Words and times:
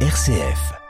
RCF. 0.00 0.85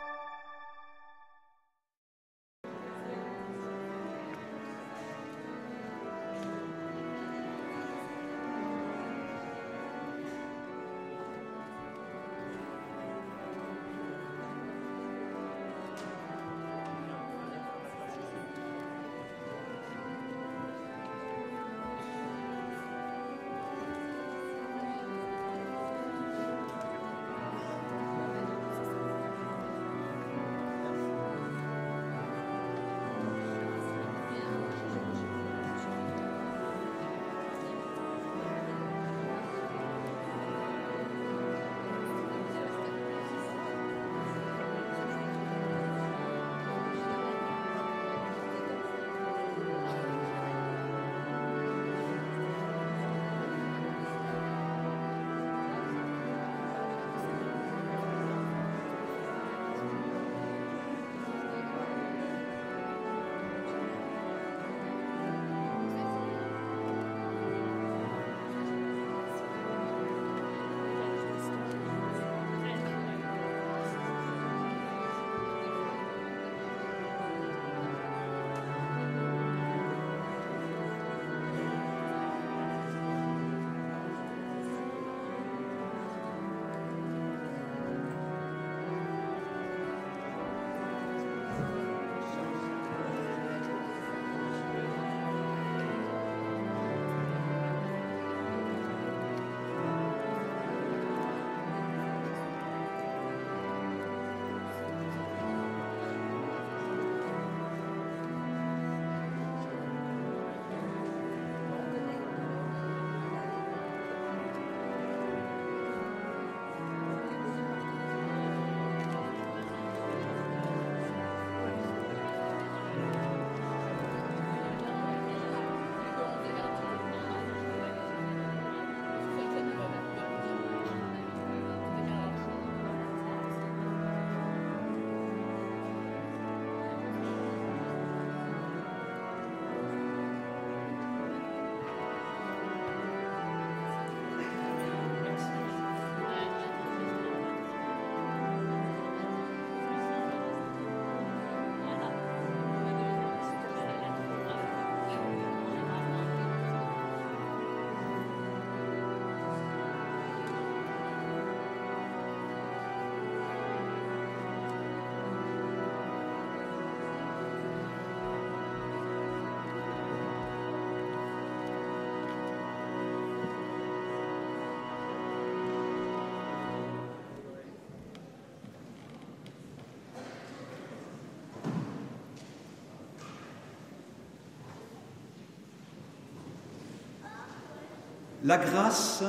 La 188.46 188.58
grâce 188.58 189.24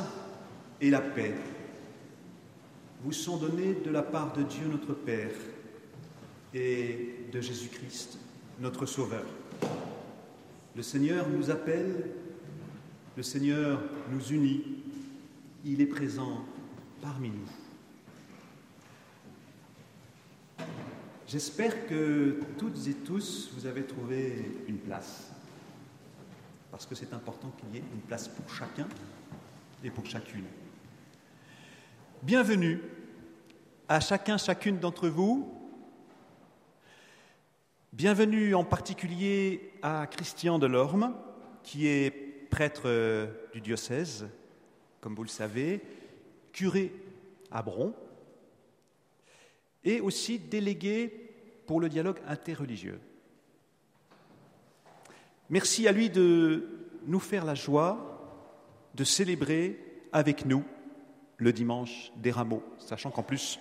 et 0.79 0.91
la 0.91 1.01
paix 1.01 1.33
vous 3.01 3.11
sont 3.11 3.37
données 3.37 3.73
de 3.73 3.89
la 3.89 4.03
part 4.03 4.31
de 4.33 4.43
Dieu 4.43 4.67
notre 4.67 4.93
Père 4.93 5.31
et 6.53 7.15
de 7.33 7.41
Jésus-Christ, 7.41 8.19
notre 8.59 8.85
Sauveur. 8.85 9.25
Le 10.75 10.83
Seigneur 10.83 11.27
nous 11.29 11.49
appelle, 11.49 12.11
le 13.15 13.23
Seigneur 13.23 13.81
nous 14.11 14.23
unit, 14.27 14.63
il 15.65 15.81
est 15.81 15.87
présent 15.87 16.45
parmi 17.01 17.31
nous. 17.31 17.47
J'espère 21.27 21.87
que 21.87 22.39
toutes 22.59 22.87
et 22.87 22.93
tous, 22.93 23.49
vous 23.55 23.65
avez 23.65 23.81
trouvé 23.81 24.51
une 24.67 24.77
place 24.77 25.31
parce 26.77 26.85
que 26.85 26.93
c'est 26.93 27.11
important 27.11 27.51
qu'il 27.57 27.73
y 27.73 27.77
ait 27.79 27.89
une 27.91 28.01
place 28.01 28.27
pour 28.27 28.47
chacun 28.53 28.87
et 29.83 29.89
pour 29.89 30.05
chacune. 30.05 30.45
Bienvenue 32.21 32.79
à 33.89 33.99
chacun, 33.99 34.37
chacune 34.37 34.77
d'entre 34.77 35.09
vous. 35.09 35.51
Bienvenue 37.91 38.53
en 38.53 38.63
particulier 38.63 39.71
à 39.81 40.05
Christian 40.05 40.59
Delorme, 40.59 41.15
qui 41.63 41.87
est 41.87 42.11
prêtre 42.51 43.27
du 43.53 43.59
diocèse, 43.59 44.27
comme 45.01 45.15
vous 45.15 45.23
le 45.23 45.29
savez, 45.29 45.81
curé 46.51 46.93
à 47.49 47.63
Bron, 47.63 47.95
et 49.83 49.99
aussi 49.99 50.37
délégué 50.37 51.31
pour 51.65 51.81
le 51.81 51.89
dialogue 51.89 52.19
interreligieux. 52.27 52.99
Merci 55.49 55.87
à 55.87 55.93
lui 55.93 56.09
de 56.09 56.67
nous 57.05 57.21
faire 57.21 57.45
la 57.45 57.55
joie 57.55 58.41
de 58.95 59.05
célébrer 59.05 59.79
avec 60.11 60.45
nous 60.45 60.65
le 61.37 61.53
dimanche 61.53 62.11
des 62.17 62.31
rameaux, 62.31 62.63
sachant 62.79 63.11
qu'en 63.11 63.23
plus, 63.23 63.57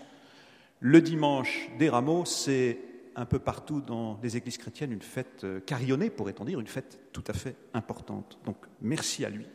le 0.80 1.00
dimanche 1.00 1.70
des 1.78 1.88
rameaux, 1.88 2.24
c'est 2.24 2.78
un 3.14 3.24
peu 3.24 3.38
partout 3.38 3.80
dans 3.80 4.18
les 4.22 4.36
églises 4.36 4.58
chrétiennes 4.58 4.90
une 4.90 5.00
fête 5.00 5.44
euh, 5.44 5.60
carillonnée, 5.60 6.10
pourrait-on 6.10 6.44
dire, 6.44 6.58
une 6.58 6.66
fête 6.66 6.98
tout 7.12 7.24
à 7.28 7.32
fait 7.32 7.54
importante. 7.72 8.38
Donc 8.44 8.56
merci 8.82 9.24
à 9.24 9.30
lui. 9.30 9.46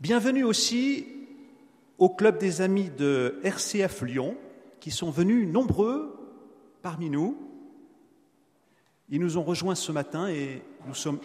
Bienvenue 0.00 0.44
aussi 0.44 1.06
au 1.98 2.08
club 2.08 2.38
des 2.38 2.62
amis 2.62 2.90
de 2.96 3.38
RCF 3.42 4.02
Lyon, 4.02 4.36
qui 4.80 4.92
sont 4.92 5.10
venus 5.10 5.46
nombreux 5.46 6.14
parmi 6.80 7.10
nous 7.10 7.47
ils 9.10 9.20
nous 9.20 9.38
ont 9.38 9.42
rejoints 9.42 9.74
ce 9.74 9.92
matin 9.92 10.28
et 10.28 10.62
nous 10.86 10.94
sommes 10.94 11.20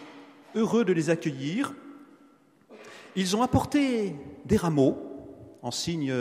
heureux 0.54 0.84
de 0.84 0.92
les 0.92 1.10
accueillir. 1.10 1.74
Ils 3.16 3.36
ont 3.36 3.42
apporté 3.42 4.16
des 4.44 4.56
rameaux 4.56 4.96
en 5.62 5.70
signe 5.70 6.12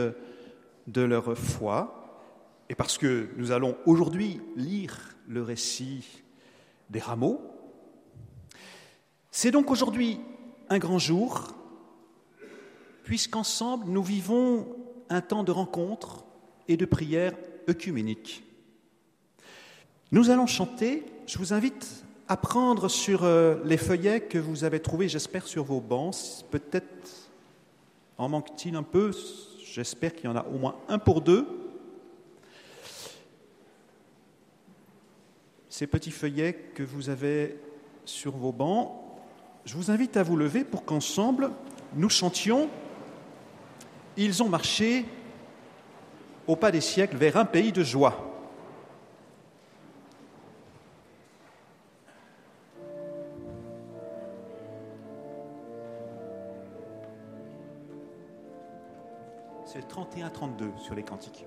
de 0.87 1.01
leur 1.01 1.37
foi 1.37 2.03
et 2.69 2.75
parce 2.75 2.97
que 2.97 3.29
nous 3.37 3.51
allons 3.51 3.77
aujourd'hui 3.85 4.41
lire 4.55 5.15
le 5.27 5.41
récit 5.41 6.23
des 6.89 6.99
rameaux. 6.99 7.41
C'est 9.31 9.51
donc 9.51 9.71
aujourd'hui 9.71 10.19
un 10.69 10.79
grand 10.79 10.99
jour 10.99 11.53
puisqu'ensemble 13.03 13.85
nous 13.87 14.03
vivons 14.03 14.67
un 15.09 15.21
temps 15.21 15.43
de 15.43 15.51
rencontre 15.51 16.25
et 16.67 16.77
de 16.77 16.85
prière 16.85 17.33
œcuménique. 17.69 18.43
Nous 20.11 20.29
allons 20.29 20.47
chanter. 20.47 21.03
Je 21.25 21.37
vous 21.37 21.53
invite 21.53 22.03
à 22.27 22.35
prendre 22.35 22.89
sur 22.89 23.23
euh, 23.23 23.55
les 23.63 23.77
feuillets 23.77 24.19
que 24.19 24.37
vous 24.37 24.65
avez 24.65 24.81
trouvés, 24.81 25.07
j'espère, 25.07 25.47
sur 25.47 25.63
vos 25.63 25.79
bancs. 25.79 26.43
Peut-être 26.51 27.29
en 28.17 28.27
manque-t-il 28.27 28.75
un 28.75 28.83
peu. 28.83 29.11
J'espère 29.63 30.13
qu'il 30.13 30.25
y 30.25 30.27
en 30.27 30.35
a 30.35 30.45
au 30.45 30.57
moins 30.57 30.75
un 30.89 30.99
pour 30.99 31.21
deux. 31.21 31.47
Ces 35.69 35.87
petits 35.87 36.11
feuillets 36.11 36.53
que 36.75 36.83
vous 36.83 37.09
avez 37.09 37.57
sur 38.03 38.35
vos 38.35 38.51
bancs, 38.51 38.91
je 39.63 39.75
vous 39.77 39.91
invite 39.91 40.17
à 40.17 40.23
vous 40.23 40.35
lever 40.35 40.65
pour 40.65 40.83
qu'ensemble 40.83 41.51
nous 41.95 42.09
chantions 42.09 42.69
Ils 44.17 44.43
ont 44.43 44.49
marché 44.49 45.05
au 46.47 46.57
pas 46.57 46.71
des 46.71 46.81
siècles 46.81 47.15
vers 47.15 47.37
un 47.37 47.45
pays 47.45 47.71
de 47.71 47.83
joie. 47.83 48.32
31-32 59.93 60.77
sur 60.77 60.95
les 60.95 61.03
cantiques. 61.03 61.45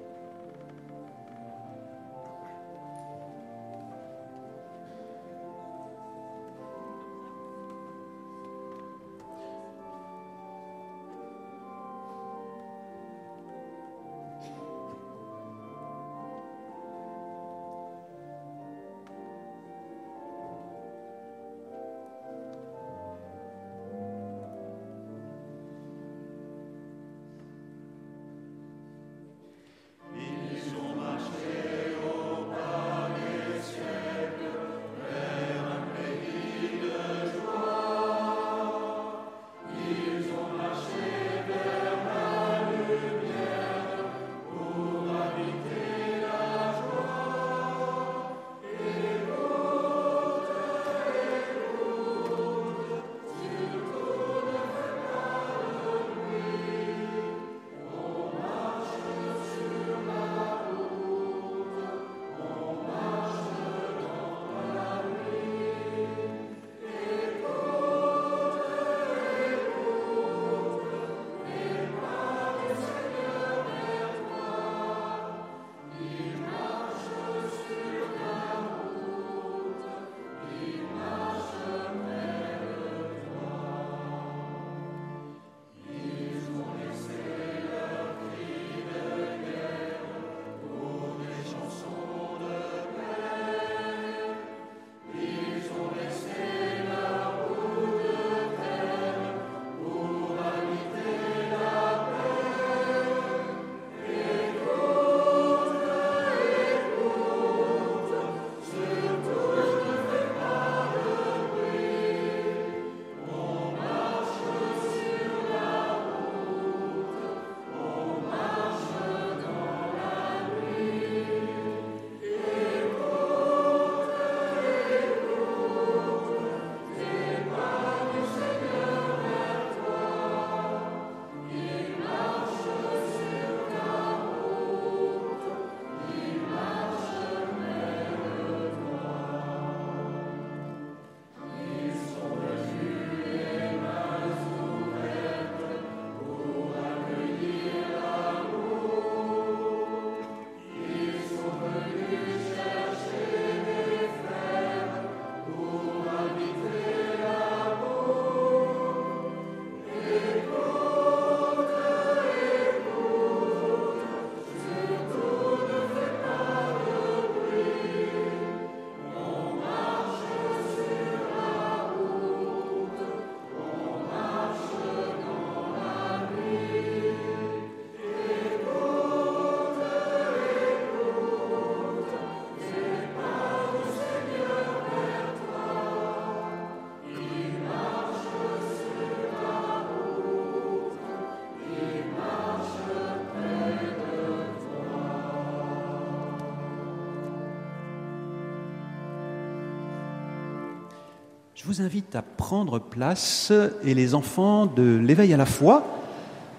Je 201.66 201.72
vous 201.72 201.82
invite 201.82 202.14
à 202.14 202.22
prendre 202.22 202.78
place 202.78 203.52
et 203.82 203.94
les 203.94 204.14
enfants 204.14 204.66
de 204.66 204.98
l'éveil 204.98 205.34
à 205.34 205.36
la 205.36 205.46
foi 205.46 205.84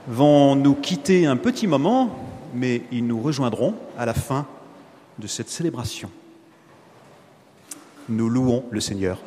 vont 0.10 0.58
nous 0.58 0.76
quitter 0.76 1.26
un 1.26 1.38
petit 1.38 1.66
moment, 1.66 2.14
mais 2.54 2.82
ils 2.92 3.08
nous 3.08 3.22
rejoindront 3.22 3.74
à 3.98 4.06
la 4.06 4.14
fin 4.14 4.46
de 5.18 5.26
cette 5.26 5.48
célébration. 5.48 6.12
Nous 8.10 8.28
louons 8.28 8.66
le 8.70 8.82
Seigneur. 8.82 9.22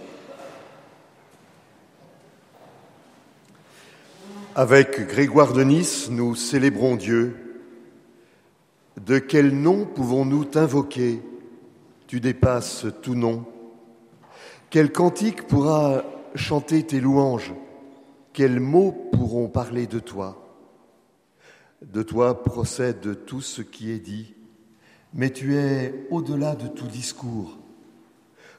Avec 4.55 5.07
Grégoire 5.09 5.55
de 5.55 5.65
Nice, 5.65 6.11
nous 6.11 6.35
célébrons 6.35 6.97
Dieu. 6.97 7.59
De 9.07 9.19
quel 9.19 9.59
nom 9.59 9.87
pouvons-nous 9.87 10.45
t'invoquer? 10.45 11.23
Tu 12.07 12.21
dépasses 12.21 12.85
tout 13.01 13.15
nom. 13.15 13.47
Quel 14.71 14.93
cantique 14.93 15.49
pourra 15.49 16.05
chanter 16.37 16.85
tes 16.85 17.01
louanges? 17.01 17.53
Quels 18.33 18.61
mots 18.61 18.93
pourront 19.11 19.49
parler 19.49 19.89
de 19.89 19.99
toi? 19.99 20.47
De 21.83 22.05
toi 22.05 22.45
procède 22.45 23.25
tout 23.27 23.41
ce 23.41 23.63
qui 23.63 23.91
est 23.91 23.99
dit, 23.99 24.37
mais 25.13 25.31
tu 25.31 25.57
es 25.57 26.07
au-delà 26.11 26.55
de 26.55 26.69
tout 26.69 26.87
discours. 26.87 27.59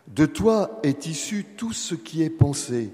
De 0.08 0.25
toi 0.25 0.82
est 0.84 1.06
issu 1.06 1.46
tout 1.56 1.72
ce 1.72 1.96
qui 1.96 2.24
est 2.24 2.30
pensé, 2.30 2.91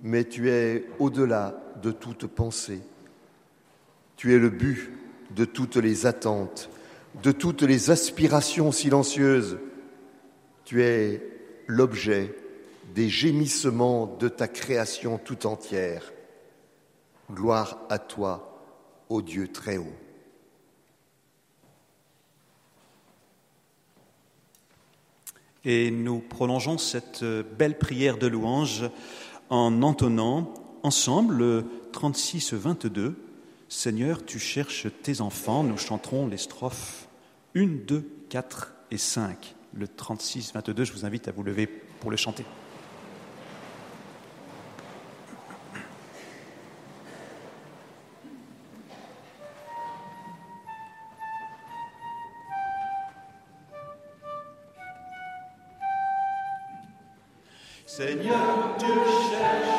mais 0.00 0.22
tu 0.22 0.48
es 0.48 0.86
au-delà 1.00 1.60
de 1.82 1.90
toute 1.90 2.28
pensée. 2.28 2.82
Tu 4.14 4.32
es 4.32 4.38
le 4.38 4.50
but 4.50 4.92
de 5.34 5.44
toutes 5.44 5.76
les 5.76 6.06
attentes, 6.06 6.70
de 7.20 7.32
toutes 7.32 7.62
les 7.62 7.90
aspirations 7.90 8.70
silencieuses. 8.70 9.58
Tu 10.64 10.84
es 10.84 11.37
l'objet 11.68 12.34
des 12.94 13.08
gémissements 13.08 14.16
de 14.18 14.28
ta 14.28 14.48
création 14.48 15.18
tout 15.18 15.46
entière. 15.46 16.12
Gloire 17.30 17.78
à 17.90 17.98
toi, 17.98 18.58
ô 19.08 19.22
Dieu 19.22 19.48
très 19.48 19.76
haut. 19.76 19.92
Et 25.64 25.90
nous 25.90 26.20
prolongeons 26.20 26.78
cette 26.78 27.22
belle 27.22 27.76
prière 27.76 28.16
de 28.16 28.26
louange 28.26 28.90
en 29.50 29.82
entonnant 29.82 30.54
ensemble 30.82 31.34
le 31.36 31.64
36-22. 31.92 33.14
Seigneur, 33.68 34.24
tu 34.24 34.38
cherches 34.38 34.86
tes 35.02 35.20
enfants. 35.20 35.62
Nous 35.62 35.76
chanterons 35.76 36.26
les 36.26 36.38
strophes 36.38 37.08
1, 37.54 37.66
2, 37.86 38.08
4 38.30 38.72
et 38.90 38.96
5. 38.96 39.56
Le 39.78 39.86
36-22, 39.86 40.82
je 40.82 40.92
vous 40.92 41.04
invite 41.04 41.28
à 41.28 41.30
vous 41.30 41.44
lever 41.44 41.68
pour 41.68 42.10
le 42.10 42.16
chanter. 42.16 42.44
Seigneur, 57.86 58.76
tu 58.80 58.86
cherches 58.86 59.77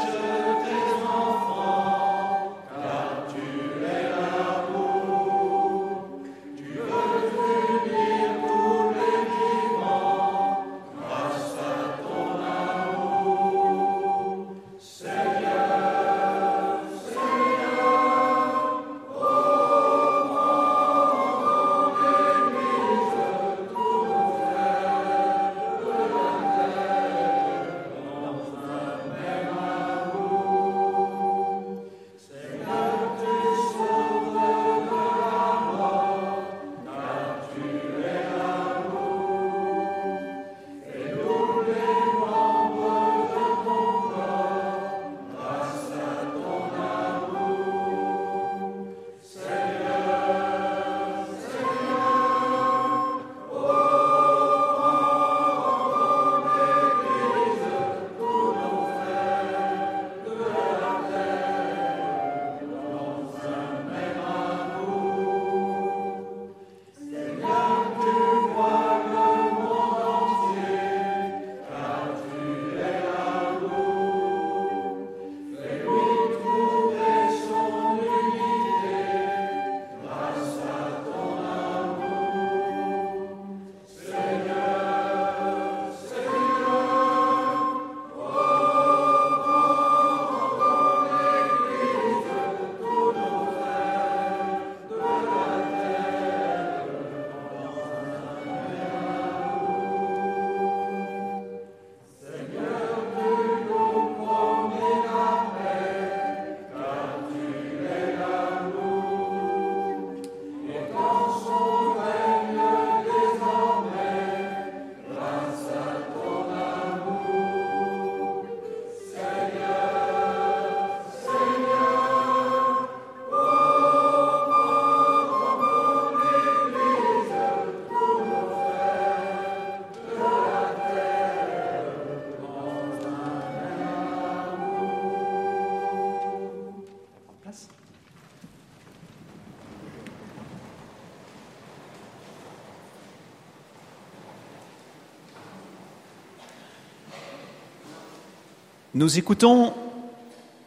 Nous 148.99 149.17
écoutons 149.17 149.73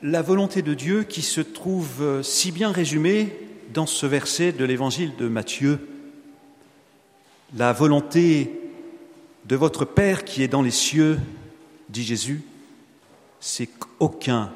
la 0.03 0.23
volonté 0.23 0.63
de 0.63 0.73
Dieu 0.73 1.03
qui 1.03 1.21
se 1.21 1.43
trouve 1.43 2.23
si 2.23 2.51
bien 2.51 2.73
résumée 2.73 3.39
dans 3.75 3.85
ce 3.85 4.07
verset 4.07 4.53
de 4.53 4.65
l'évangile 4.65 5.15
de 5.17 5.29
Matthieu. 5.29 5.87
La 7.55 7.75
volonté 7.75 8.59
de 9.45 9.55
votre 9.55 9.85
Père 9.85 10.25
qui 10.25 10.43
est 10.43 10.49
dans 10.49 10.63
les 10.63 10.71
cieux, 10.71 11.21
dit 11.91 12.05
Jésus, 12.05 12.41
c'est 13.39 13.67
qu'aucun 13.67 14.51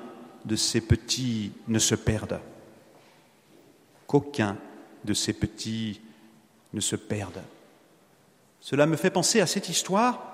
de 0.46 0.56
ces 0.56 0.80
petits 0.80 1.52
ne 1.68 1.78
se 1.78 1.94
perde. 1.94 2.40
Qu'aucun 4.06 4.56
de 5.04 5.12
ces 5.12 5.34
petits 5.34 6.00
ne 6.72 6.80
se 6.80 6.96
perde. 6.96 7.42
Cela 8.62 8.86
me 8.86 8.96
fait 8.96 9.10
penser 9.10 9.42
à 9.42 9.46
cette 9.46 9.68
histoire 9.68 10.25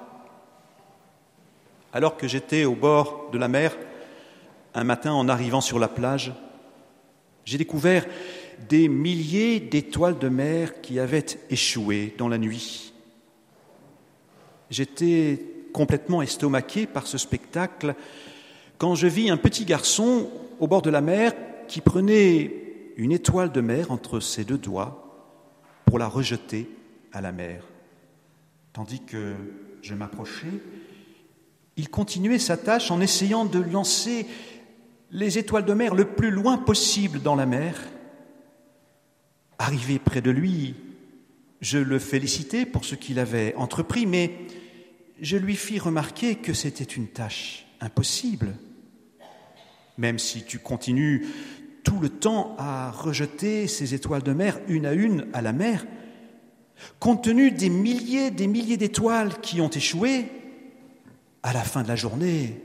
alors 1.92 2.16
que 2.16 2.26
j'étais 2.26 2.64
au 2.64 2.74
bord 2.74 3.28
de 3.32 3.38
la 3.38 3.48
mer, 3.48 3.76
un 4.74 4.84
matin 4.84 5.12
en 5.12 5.28
arrivant 5.28 5.60
sur 5.60 5.78
la 5.78 5.88
plage, 5.88 6.32
j'ai 7.44 7.58
découvert 7.58 8.06
des 8.68 8.88
milliers 8.88 9.60
d'étoiles 9.60 10.18
de 10.18 10.28
mer 10.28 10.80
qui 10.80 10.98
avaient 10.98 11.26
échoué 11.50 12.14
dans 12.16 12.28
la 12.28 12.38
nuit. 12.38 12.92
J'étais 14.70 15.44
complètement 15.72 16.22
estomaqué 16.22 16.86
par 16.86 17.06
ce 17.06 17.18
spectacle 17.18 17.94
quand 18.78 18.94
je 18.94 19.06
vis 19.06 19.30
un 19.30 19.36
petit 19.36 19.64
garçon 19.64 20.30
au 20.60 20.66
bord 20.66 20.82
de 20.82 20.90
la 20.90 21.00
mer 21.00 21.32
qui 21.68 21.80
prenait 21.80 22.54
une 22.96 23.12
étoile 23.12 23.52
de 23.52 23.60
mer 23.60 23.90
entre 23.90 24.20
ses 24.20 24.44
deux 24.44 24.58
doigts 24.58 25.30
pour 25.84 25.98
la 25.98 26.06
rejeter 26.06 26.70
à 27.12 27.20
la 27.20 27.32
mer. 27.32 27.64
Tandis 28.72 29.00
que 29.00 29.34
je 29.82 29.94
m'approchais, 29.94 30.48
il 31.76 31.88
continuait 31.88 32.38
sa 32.38 32.56
tâche 32.56 32.90
en 32.90 33.00
essayant 33.00 33.44
de 33.44 33.58
lancer 33.58 34.26
les 35.10 35.38
étoiles 35.38 35.64
de 35.64 35.74
mer 35.74 35.94
le 35.94 36.06
plus 36.06 36.30
loin 36.30 36.58
possible 36.58 37.20
dans 37.20 37.34
la 37.34 37.46
mer. 37.46 37.80
Arrivé 39.58 39.98
près 39.98 40.20
de 40.20 40.30
lui, 40.30 40.74
je 41.60 41.78
le 41.78 41.98
félicitai 41.98 42.66
pour 42.66 42.84
ce 42.84 42.94
qu'il 42.94 43.18
avait 43.18 43.54
entrepris, 43.56 44.06
mais 44.06 44.32
je 45.20 45.36
lui 45.36 45.54
fis 45.54 45.78
remarquer 45.78 46.36
que 46.36 46.52
c'était 46.52 46.84
une 46.84 47.06
tâche 47.06 47.66
impossible. 47.80 48.54
Même 49.98 50.18
si 50.18 50.44
tu 50.44 50.58
continues 50.58 51.26
tout 51.84 52.00
le 52.00 52.08
temps 52.08 52.56
à 52.58 52.90
rejeter 52.90 53.66
ces 53.66 53.94
étoiles 53.94 54.22
de 54.22 54.32
mer 54.32 54.60
une 54.68 54.86
à 54.86 54.92
une 54.92 55.26
à 55.32 55.42
la 55.42 55.52
mer, 55.52 55.86
compte 56.98 57.24
tenu 57.24 57.50
des 57.50 57.68
milliers, 57.68 58.30
des 58.30 58.46
milliers 58.46 58.76
d'étoiles 58.76 59.40
qui 59.40 59.60
ont 59.60 59.70
échoué, 59.70 60.26
à 61.42 61.52
la 61.52 61.62
fin 61.62 61.82
de 61.82 61.88
la 61.88 61.96
journée, 61.96 62.62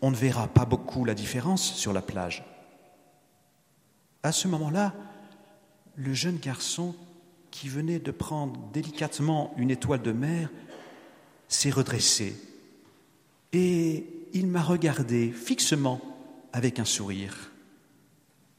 on 0.00 0.10
ne 0.10 0.16
verra 0.16 0.48
pas 0.48 0.64
beaucoup 0.64 1.04
la 1.04 1.14
différence 1.14 1.74
sur 1.74 1.92
la 1.92 2.02
plage. 2.02 2.44
À 4.22 4.32
ce 4.32 4.48
moment-là, 4.48 4.94
le 5.96 6.14
jeune 6.14 6.38
garçon 6.38 6.94
qui 7.50 7.68
venait 7.68 7.98
de 7.98 8.10
prendre 8.10 8.58
délicatement 8.72 9.54
une 9.56 9.70
étoile 9.70 10.02
de 10.02 10.12
mer, 10.12 10.50
s'est 11.48 11.70
redressé 11.70 12.34
et 13.52 14.06
il 14.32 14.46
m'a 14.46 14.62
regardé 14.62 15.30
fixement 15.30 16.00
avec 16.52 16.78
un 16.78 16.84
sourire. 16.84 17.52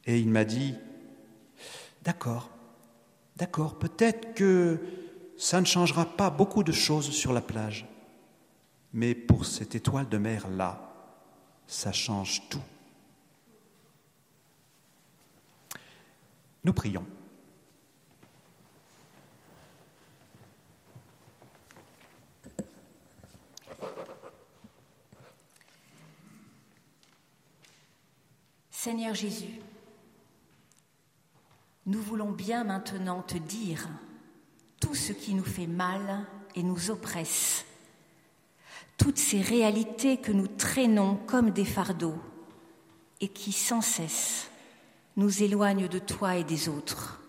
Et 0.05 0.19
il 0.19 0.29
m'a 0.29 0.45
dit, 0.45 0.75
d'accord, 2.03 2.49
d'accord, 3.35 3.79
peut-être 3.79 4.35
que 4.35 4.79
ça 5.37 5.59
ne 5.59 5.65
changera 5.65 6.05
pas 6.05 6.29
beaucoup 6.29 6.63
de 6.63 6.71
choses 6.71 7.09
sur 7.09 7.33
la 7.33 7.41
plage, 7.41 7.87
mais 8.93 9.15
pour 9.15 9.45
cette 9.45 9.75
étoile 9.75 10.07
de 10.07 10.17
mer-là, 10.17 10.79
ça 11.67 11.91
change 11.91 12.47
tout. 12.49 12.61
Nous 16.63 16.73
prions. 16.73 17.05
Seigneur 28.69 29.15
Jésus, 29.15 29.61
nous 31.85 32.01
voulons 32.01 32.31
bien 32.31 32.65
maintenant 32.65 33.21
te 33.21 33.37
dire 33.37 33.87
tout 34.81 34.93
ce 34.93 35.13
qui 35.13 35.33
nous 35.33 35.45
fait 35.45 35.67
mal 35.67 36.25
et 36.55 36.63
nous 36.63 36.91
oppresse, 36.91 37.65
toutes 38.97 39.17
ces 39.17 39.41
réalités 39.41 40.17
que 40.17 40.31
nous 40.31 40.47
traînons 40.47 41.17
comme 41.27 41.51
des 41.51 41.65
fardeaux 41.65 42.17
et 43.21 43.27
qui 43.27 43.51
sans 43.51 43.81
cesse 43.81 44.49
nous 45.15 45.43
éloignent 45.43 45.87
de 45.87 45.99
toi 45.99 46.35
et 46.35 46.43
des 46.43 46.69
autres. 46.69 47.21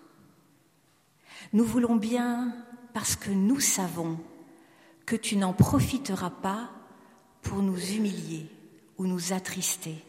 Nous 1.52 1.64
voulons 1.64 1.96
bien 1.96 2.54
parce 2.92 3.16
que 3.16 3.30
nous 3.30 3.60
savons 3.60 4.18
que 5.06 5.16
tu 5.16 5.36
n'en 5.36 5.52
profiteras 5.52 6.30
pas 6.30 6.70
pour 7.42 7.58
nous 7.58 7.78
humilier 7.78 8.46
ou 8.96 9.06
nous 9.06 9.32
attrister. 9.32 10.02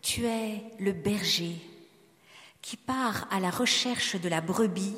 Tu 0.00 0.24
es 0.24 0.62
le 0.78 0.92
berger 0.92 1.56
qui 2.62 2.76
part 2.76 3.28
à 3.30 3.40
la 3.40 3.50
recherche 3.50 4.16
de 4.16 4.28
la 4.28 4.40
brebis 4.40 4.96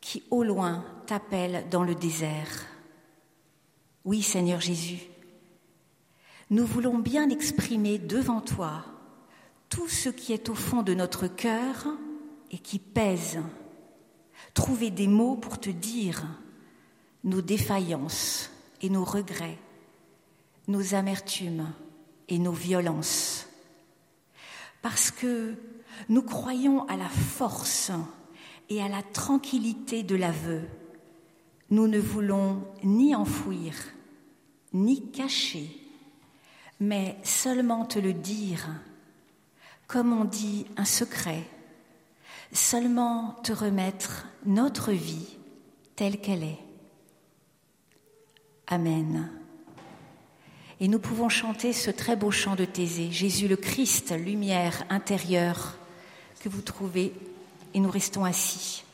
qui 0.00 0.22
au 0.30 0.44
loin 0.44 0.84
t'appelle 1.06 1.66
dans 1.70 1.82
le 1.82 1.94
désert. 1.94 2.66
Oui 4.06 4.22
Seigneur 4.22 4.60
Jésus, 4.60 5.00
nous 6.50 6.64
voulons 6.64 6.96
bien 6.98 7.28
exprimer 7.28 7.98
devant 7.98 8.40
toi 8.40 8.84
tout 9.68 9.88
ce 9.88 10.08
qui 10.08 10.32
est 10.32 10.48
au 10.48 10.54
fond 10.54 10.82
de 10.82 10.94
notre 10.94 11.26
cœur 11.26 11.88
et 12.52 12.58
qui 12.58 12.78
pèse, 12.78 13.40
trouver 14.54 14.92
des 14.92 15.08
mots 15.08 15.34
pour 15.34 15.58
te 15.58 15.70
dire 15.70 16.24
nos 17.24 17.42
défaillances 17.42 18.50
et 18.80 18.90
nos 18.90 19.04
regrets, 19.04 19.58
nos 20.68 20.94
amertumes 20.94 21.66
et 22.28 22.38
nos 22.38 22.52
violences 22.52 23.48
parce 24.82 25.10
que 25.10 25.56
nous 26.08 26.22
croyons 26.22 26.86
à 26.86 26.96
la 26.96 27.08
force 27.08 27.90
et 28.68 28.80
à 28.80 28.86
la 28.86 29.02
tranquillité 29.02 30.04
de 30.04 30.14
l'aveu. 30.14 30.62
Nous 31.70 31.88
ne 31.88 31.98
voulons 31.98 32.62
ni 32.84 33.12
enfouir, 33.12 33.74
ni 34.76 35.10
cacher, 35.10 35.70
mais 36.78 37.16
seulement 37.22 37.86
te 37.86 37.98
le 37.98 38.12
dire, 38.12 38.68
comme 39.86 40.12
on 40.12 40.24
dit 40.24 40.66
un 40.76 40.84
secret, 40.84 41.42
seulement 42.52 43.36
te 43.42 43.52
remettre 43.52 44.26
notre 44.44 44.92
vie 44.92 45.36
telle 45.96 46.20
qu'elle 46.20 46.42
est. 46.42 46.58
Amen. 48.66 49.30
Et 50.78 50.88
nous 50.88 50.98
pouvons 50.98 51.30
chanter 51.30 51.72
ce 51.72 51.90
très 51.90 52.16
beau 52.16 52.30
chant 52.30 52.54
de 52.54 52.66
Thésée, 52.66 53.10
Jésus 53.10 53.48
le 53.48 53.56
Christ, 53.56 54.12
lumière 54.12 54.84
intérieure, 54.90 55.78
que 56.40 56.50
vous 56.50 56.60
trouvez, 56.60 57.14
et 57.72 57.80
nous 57.80 57.90
restons 57.90 58.24
assis. 58.24 58.84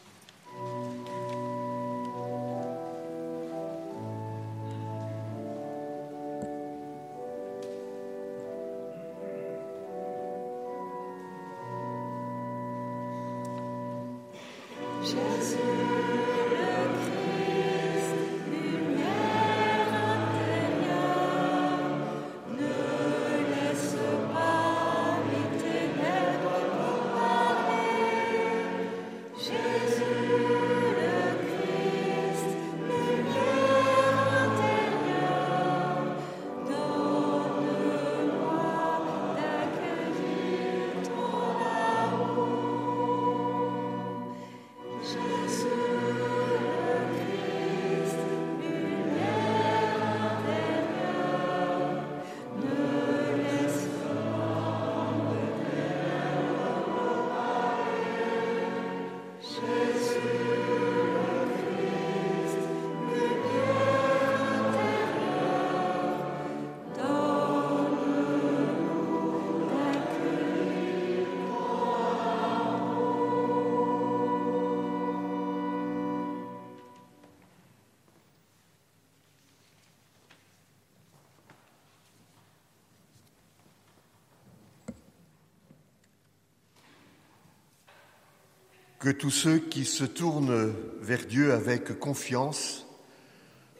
Que 89.03 89.11
tous 89.11 89.31
ceux 89.31 89.59
qui 89.59 89.85
se 89.85 90.05
tournent 90.05 90.73
vers 91.01 91.27
Dieu 91.27 91.53
avec 91.53 91.99
confiance 91.99 92.87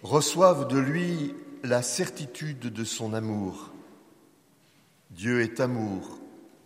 reçoivent 0.03 0.67
de 0.67 0.79
lui 0.81 1.33
la 1.63 1.81
certitude 1.81 2.59
de 2.59 2.83
son 2.83 3.15
amour. 3.15 3.71
Dieu 5.13 5.43
est 5.43 5.61
amour, 5.61 6.19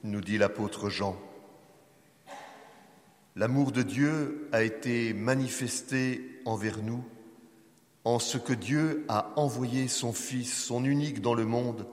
nous 0.04 0.22
dit 0.22 0.38
l'apôtre 0.38 0.88
Jean. 0.88 1.20
L'amour 3.34 3.72
de 3.72 3.82
Dieu 3.82 4.48
a 4.52 4.62
été 4.62 5.12
manifesté 5.12 6.40
envers 6.46 6.82
nous 6.82 7.04
en 8.04 8.18
ce 8.18 8.38
que 8.38 8.54
Dieu 8.54 9.04
a 9.08 9.38
envoyé 9.38 9.86
son 9.86 10.14
Fils, 10.14 10.64
son 10.64 10.82
unique 10.82 11.20
dans 11.20 11.34
le 11.34 11.44
monde, 11.44 11.86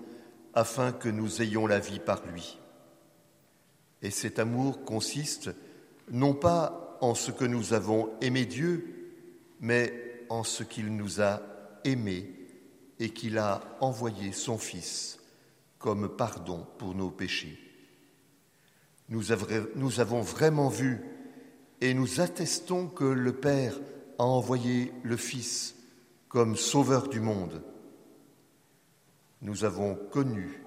afin 0.54 0.93
que 0.93 1.10
nous 1.10 1.41
ayons 1.41 1.67
la 1.67 1.80
vie 1.80 1.99
par 1.99 2.26
lui. 2.26 2.58
Et 4.02 4.12
cet 4.12 4.39
amour 4.39 4.86
consiste 4.86 5.49
non 6.12 6.34
pas 6.34 6.98
en 7.02 7.16
ce 7.16 7.32
que 7.32 7.46
nous 7.46 7.74
avons 7.74 8.10
aimé 8.22 8.46
Dieu, 8.46 9.12
mais 9.60 10.26
en 10.30 10.44
ce 10.44 10.63
qu'il 10.63 10.96
nous 10.96 11.22
a 11.22 11.42
aimés 11.84 12.30
et 13.00 13.10
qu'il 13.10 13.38
a 13.38 13.62
envoyé 13.82 14.32
son 14.32 14.58
Fils 14.58 15.20
comme 15.80 16.08
pardon 16.08 16.66
pour 16.78 16.96
nos 16.96 17.10
péchés. 17.10 17.60
Nous, 19.10 19.32
avons 19.32 20.22
vraiment 20.22 20.70
vu 20.70 21.02
et 21.82 21.94
nous 21.94 22.22
attestons 22.22 22.88
que 22.88 23.04
le 23.04 23.34
Père 23.34 23.78
a 24.18 24.24
envoyé 24.24 24.94
le 25.04 25.18
Fils 25.18 25.76
comme 26.30 26.56
sauveur 26.56 27.10
du 27.10 27.20
monde. 27.20 27.62
Nous 29.42 29.66
avons 29.66 29.96
connu 29.96 30.63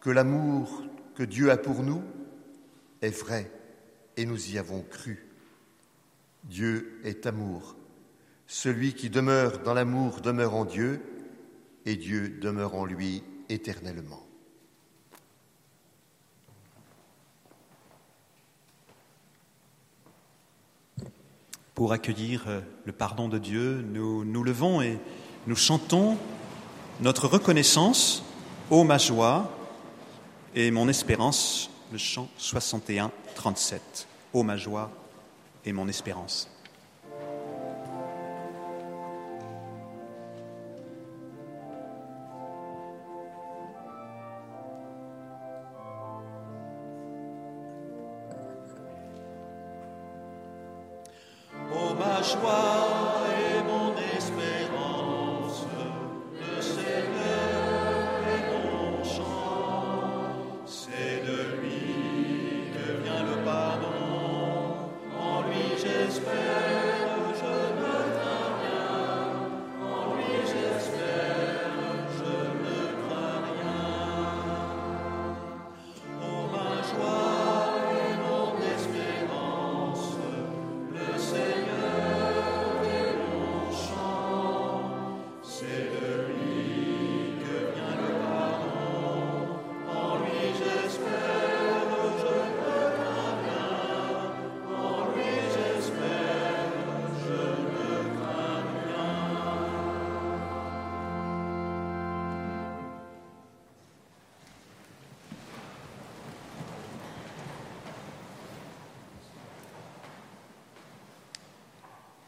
que 0.00 0.10
l'amour 0.10 0.84
que 1.16 1.24
Dieu 1.24 1.50
a 1.50 1.56
pour 1.56 1.82
nous 1.82 2.02
est 3.02 3.10
vrai 3.10 3.50
et 4.16 4.26
nous 4.26 4.50
y 4.50 4.58
avons 4.58 4.82
cru. 4.82 5.26
Dieu 6.44 7.00
est 7.04 7.26
amour. 7.26 7.76
Celui 8.46 8.94
qui 8.94 9.10
demeure 9.10 9.58
dans 9.60 9.74
l'amour 9.74 10.20
demeure 10.20 10.54
en 10.54 10.64
Dieu, 10.64 11.02
et 11.84 11.96
Dieu 11.96 12.38
demeure 12.40 12.74
en 12.74 12.84
lui 12.84 13.22
éternellement. 13.48 14.26
pour 21.76 21.92
accueillir 21.92 22.44
euh, 22.48 22.62
le 22.86 22.92
pardon 22.92 23.28
de 23.28 23.36
Dieu, 23.36 23.84
nous 23.92 24.24
nous 24.24 24.42
levons 24.42 24.80
et 24.80 24.98
nous 25.46 25.56
chantons 25.56 26.16
notre 27.02 27.28
reconnaissance, 27.28 28.24
ô 28.70 28.82
ma 28.82 28.96
joie 28.96 29.52
et 30.54 30.70
mon 30.70 30.88
espérance, 30.88 31.70
le 31.96 31.98
chant 31.98 32.28
61, 32.36 33.10
37. 33.36 34.06
Ô 34.34 34.42
ma 34.42 34.58
joie 34.58 34.90
et 35.64 35.72
mon 35.72 35.88
espérance. 35.88 36.46
Ô 51.72 51.94
ma 51.94 52.20
joie 52.20 52.95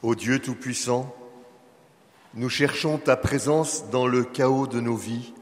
Ô 0.08 0.14
Dieu 0.14 0.38
Tout-Puissant, 0.38 1.14
nous 2.32 2.48
cherchons 2.48 2.96
ta 2.96 3.14
présence 3.14 3.90
dans 3.90 4.06
le 4.06 4.24
chaos 4.24 4.66
de 4.66 4.80
nos 4.80 4.96
vies. 4.96 5.34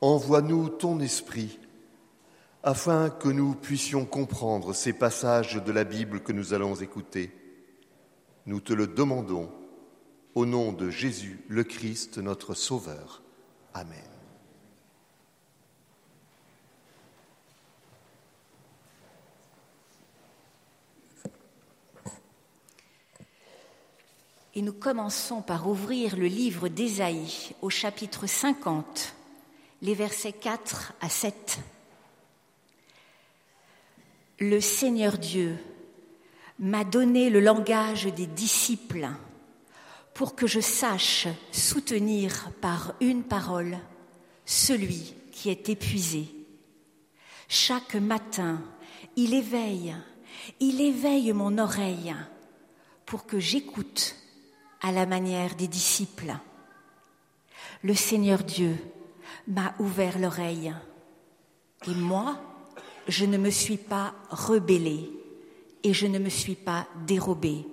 Envoie-nous 0.00 0.70
ton 0.70 0.98
esprit 0.98 1.60
afin 2.64 3.10
que 3.10 3.28
nous 3.28 3.54
puissions 3.54 4.06
comprendre 4.06 4.72
ces 4.72 4.92
passages 4.92 5.62
de 5.62 5.70
la 5.70 5.84
Bible 5.84 6.18
que 6.18 6.32
nous 6.32 6.52
allons 6.52 6.74
écouter. 6.74 7.30
Nous 8.46 8.58
te 8.58 8.72
le 8.72 8.88
demandons 8.88 9.52
au 10.34 10.44
nom 10.44 10.72
de 10.72 10.90
Jésus 10.90 11.44
le 11.46 11.62
Christ, 11.62 12.18
notre 12.18 12.54
Sauveur. 12.54 13.22
Amen. 13.72 14.11
Commençons 24.82 25.42
par 25.42 25.68
ouvrir 25.68 26.16
le 26.16 26.26
livre 26.26 26.66
d'Ésaïe 26.66 27.54
au 27.62 27.70
chapitre 27.70 28.26
50, 28.26 29.14
les 29.80 29.94
versets 29.94 30.32
4 30.32 30.94
à 31.00 31.08
7. 31.08 31.60
Le 34.40 34.60
Seigneur 34.60 35.18
Dieu 35.18 35.56
m'a 36.58 36.82
donné 36.82 37.30
le 37.30 37.38
langage 37.38 38.06
des 38.06 38.26
disciples 38.26 39.08
pour 40.14 40.34
que 40.34 40.48
je 40.48 40.58
sache 40.58 41.28
soutenir 41.52 42.50
par 42.60 42.94
une 43.00 43.22
parole 43.22 43.78
celui 44.46 45.14
qui 45.30 45.48
est 45.48 45.68
épuisé. 45.68 46.26
Chaque 47.46 47.94
matin, 47.94 48.60
il 49.14 49.32
éveille, 49.32 49.94
il 50.58 50.80
éveille 50.80 51.32
mon 51.32 51.58
oreille 51.58 52.16
pour 53.06 53.26
que 53.26 53.38
j'écoute 53.38 54.16
à 54.82 54.92
la 54.92 55.06
manière 55.06 55.54
des 55.54 55.68
disciples. 55.68 56.34
Le 57.82 57.94
Seigneur 57.94 58.42
Dieu 58.42 58.76
m'a 59.46 59.74
ouvert 59.78 60.18
l'oreille 60.18 60.74
et 61.86 61.94
moi, 61.94 62.40
je 63.08 63.24
ne 63.24 63.38
me 63.38 63.50
suis 63.50 63.76
pas 63.76 64.14
rebellée 64.30 65.10
et 65.82 65.92
je 65.92 66.06
ne 66.06 66.18
me 66.18 66.28
suis 66.28 66.54
pas 66.54 66.86
dérobée. 67.06 67.64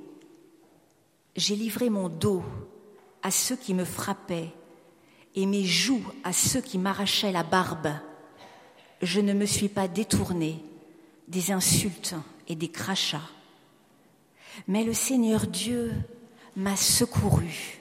J'ai 1.35 1.55
livré 1.55 1.89
mon 1.89 2.09
dos 2.09 2.43
à 3.21 3.31
ceux 3.31 3.55
qui 3.55 3.73
me 3.73 3.85
frappaient 3.85 4.51
et 5.35 5.45
mes 5.45 5.63
joues 5.63 6.03
à 6.23 6.33
ceux 6.33 6.61
qui 6.61 6.77
m'arrachaient 6.77 7.31
la 7.31 7.43
barbe. 7.43 7.91
Je 9.01 9.21
ne 9.21 9.33
me 9.33 9.45
suis 9.45 9.69
pas 9.69 9.87
détournée 9.87 10.63
des 11.27 11.51
insultes 11.51 12.15
et 12.47 12.55
des 12.55 12.69
crachats. 12.69 13.29
Mais 14.67 14.83
le 14.83 14.93
Seigneur 14.93 15.45
Dieu 15.45 15.93
m'a 16.55 16.75
secouru. 16.75 17.79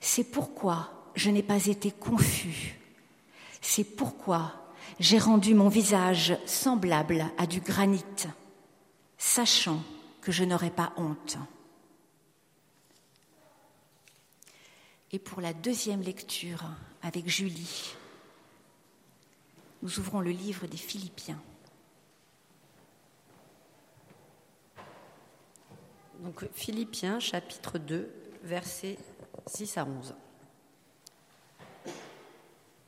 C'est 0.00 0.24
pourquoi 0.24 0.90
je 1.14 1.30
n'ai 1.30 1.42
pas 1.42 1.66
été 1.66 1.90
confus. 1.90 2.78
C'est 3.60 3.84
pourquoi 3.84 4.52
j'ai 5.00 5.18
rendu 5.18 5.54
mon 5.54 5.68
visage 5.68 6.36
semblable 6.46 7.26
à 7.38 7.46
du 7.46 7.60
granit, 7.60 8.04
sachant 9.18 9.82
que 10.20 10.32
je 10.32 10.44
n'aurais 10.44 10.70
pas 10.70 10.92
honte. 10.96 11.38
Et 15.12 15.18
pour 15.18 15.40
la 15.40 15.52
deuxième 15.52 16.02
lecture 16.02 16.64
avec 17.02 17.28
Julie, 17.28 17.94
nous 19.82 19.98
ouvrons 19.98 20.20
le 20.20 20.30
livre 20.30 20.66
des 20.66 20.76
Philippiens. 20.76 21.40
Donc 26.24 26.46
Philippiens 26.54 27.20
chapitre 27.20 27.76
2, 27.76 28.10
versets 28.44 28.96
6 29.46 29.76
à 29.76 29.84
11. 29.84 30.14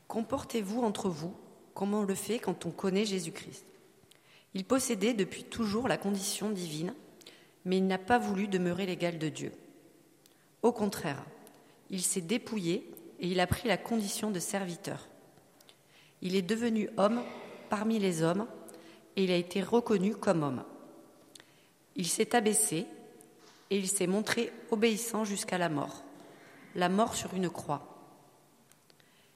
Comportez-vous 0.09 0.81
entre 0.81 1.11
vous 1.11 1.35
comme 1.75 1.93
on 1.93 2.03
le 2.03 2.15
fait 2.15 2.39
quand 2.39 2.65
on 2.65 2.71
connaît 2.71 3.05
Jésus-Christ. 3.05 3.67
Il 4.55 4.65
possédait 4.65 5.13
depuis 5.13 5.45
toujours 5.45 5.87
la 5.87 5.99
condition 5.99 6.49
divine, 6.49 6.95
mais 7.67 7.77
il 7.77 7.87
n'a 7.87 7.99
pas 7.99 8.17
voulu 8.17 8.49
demeurer 8.49 8.87
l'égal 8.87 9.19
de 9.19 9.29
Dieu. 9.29 9.53
Au 10.63 10.73
contraire, 10.73 11.23
il 11.91 12.01
s'est 12.01 12.23
dépouillé 12.23 12.91
et 13.21 13.29
il 13.29 13.41
a 13.41 13.47
pris 13.47 13.69
la 13.69 13.77
condition 13.77 14.31
de 14.31 14.39
serviteur. 14.39 15.11
Il 16.23 16.37
est 16.37 16.41
devenu 16.41 16.89
homme 16.97 17.23
parmi 17.69 17.99
les 17.99 18.23
hommes 18.23 18.47
et 19.15 19.25
il 19.25 19.31
a 19.31 19.37
été 19.37 19.63
reconnu 19.63 20.17
comme 20.17 20.43
homme. 20.43 20.65
Il 21.97 22.07
s'est 22.07 22.35
abaissé 22.35 22.87
et 23.71 23.79
il 23.79 23.89
s'est 23.89 24.07
montré 24.07 24.53
obéissant 24.71 25.25
jusqu'à 25.25 25.59
la 25.59 25.69
mort, 25.69 26.05
la 26.75 26.89
mort 26.89 27.15
sur 27.15 27.35
une 27.35 27.51
croix. 27.51 27.97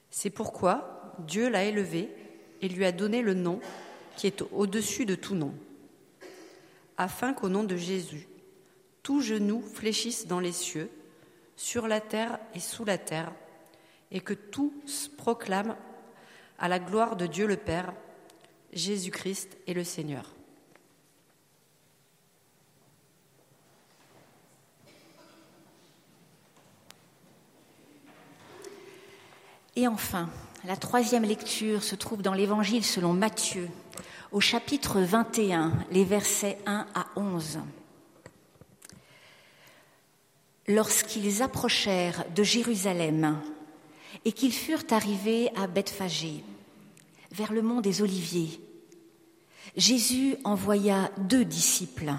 C'est 0.09 0.29
pourquoi 0.29 1.13
Dieu 1.19 1.49
l'a 1.49 1.63
élevé 1.63 2.09
et 2.61 2.69
lui 2.69 2.85
a 2.85 2.91
donné 2.91 3.21
le 3.21 3.33
nom 3.33 3.59
qui 4.15 4.27
est 4.27 4.43
au-dessus 4.51 5.05
de 5.05 5.15
tout 5.15 5.35
nom, 5.35 5.53
afin 6.97 7.33
qu'au 7.33 7.49
nom 7.49 7.63
de 7.63 7.75
Jésus, 7.75 8.27
tout 9.03 9.21
genou 9.21 9.61
fléchisse 9.61 10.27
dans 10.27 10.39
les 10.39 10.51
cieux, 10.51 10.89
sur 11.55 11.87
la 11.87 12.01
terre 12.01 12.39
et 12.53 12.59
sous 12.59 12.85
la 12.85 12.97
terre, 12.97 13.31
et 14.11 14.19
que 14.19 14.33
tous 14.33 15.09
proclament 15.17 15.75
à 16.59 16.67
la 16.67 16.79
gloire 16.79 17.15
de 17.15 17.25
Dieu 17.25 17.47
le 17.47 17.57
Père, 17.57 17.93
Jésus-Christ 18.73 19.57
est 19.67 19.73
le 19.73 19.83
Seigneur. 19.83 20.33
Et 29.77 29.87
enfin, 29.87 30.29
la 30.65 30.75
troisième 30.75 31.23
lecture 31.23 31.81
se 31.81 31.95
trouve 31.95 32.21
dans 32.21 32.33
l'Évangile 32.33 32.83
selon 32.83 33.13
Matthieu, 33.13 33.69
au 34.33 34.41
chapitre 34.41 34.99
21, 34.99 35.71
les 35.91 36.03
versets 36.03 36.57
1 36.65 36.87
à 36.93 37.05
11. 37.15 37.59
Lorsqu'ils 40.67 41.41
approchèrent 41.41 42.25
de 42.35 42.43
Jérusalem 42.43 43.39
et 44.25 44.33
qu'ils 44.33 44.53
furent 44.53 44.83
arrivés 44.91 45.49
à 45.55 45.67
Bethphagée, 45.67 46.43
vers 47.31 47.53
le 47.53 47.61
mont 47.61 47.79
des 47.79 48.01
Oliviers, 48.01 48.59
Jésus 49.77 50.35
envoya 50.43 51.09
deux 51.17 51.45
disciples 51.45 52.11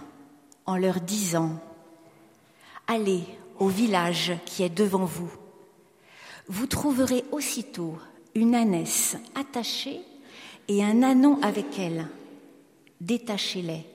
en 0.64 0.78
leur 0.78 1.00
disant 1.00 1.60
Allez 2.86 3.24
au 3.58 3.68
village 3.68 4.32
qui 4.46 4.62
est 4.62 4.70
devant 4.70 5.04
vous. 5.04 5.30
Vous 6.52 6.66
trouverez 6.66 7.24
aussitôt 7.32 7.96
une 8.34 8.54
ânesse 8.54 9.16
attachée 9.34 10.02
et 10.68 10.84
un 10.84 11.02
anon 11.02 11.40
avec 11.40 11.78
elle. 11.78 12.06
Détachez-les 13.00 13.86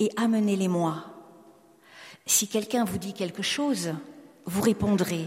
et 0.00 0.10
amenez-les-moi. 0.16 1.04
Si 2.26 2.48
quelqu'un 2.48 2.84
vous 2.84 2.98
dit 2.98 3.12
quelque 3.12 3.44
chose, 3.44 3.90
vous 4.46 4.62
répondrez, 4.62 5.26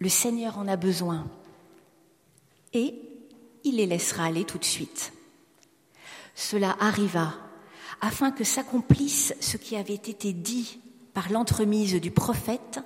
le 0.00 0.08
Seigneur 0.10 0.58
en 0.58 0.68
a 0.68 0.76
besoin. 0.76 1.26
Et 2.74 2.94
il 3.64 3.76
les 3.76 3.86
laissera 3.86 4.26
aller 4.26 4.44
tout 4.44 4.58
de 4.58 4.64
suite. 4.64 5.14
Cela 6.34 6.76
arriva 6.78 7.32
afin 8.02 8.32
que 8.32 8.44
s'accomplisse 8.44 9.34
ce 9.40 9.56
qui 9.56 9.76
avait 9.76 9.94
été 9.94 10.34
dit 10.34 10.78
par 11.14 11.32
l'entremise 11.32 11.94
du 11.94 12.10
prophète. 12.10 12.80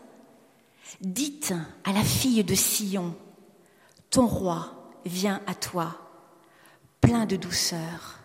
Dites 1.00 1.54
à 1.84 1.92
la 1.92 2.02
fille 2.02 2.44
de 2.44 2.54
Sion, 2.54 3.14
ton 4.10 4.26
roi 4.26 4.90
vient 5.04 5.40
à 5.46 5.54
toi, 5.54 5.96
plein 7.00 7.26
de 7.26 7.36
douceur, 7.36 8.18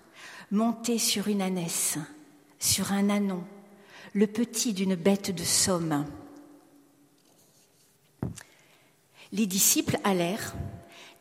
monté 0.52 0.98
sur 0.98 1.28
une 1.28 1.42
ânesse, 1.42 1.98
sur 2.60 2.92
un 2.92 3.10
anon, 3.10 3.44
le 4.14 4.28
petit 4.28 4.74
d'une 4.74 4.96
bête 4.96 5.32
de 5.32 5.44
somme. 5.44 6.06
Les 9.32 9.46
disciples 9.46 10.00
allèrent 10.04 10.56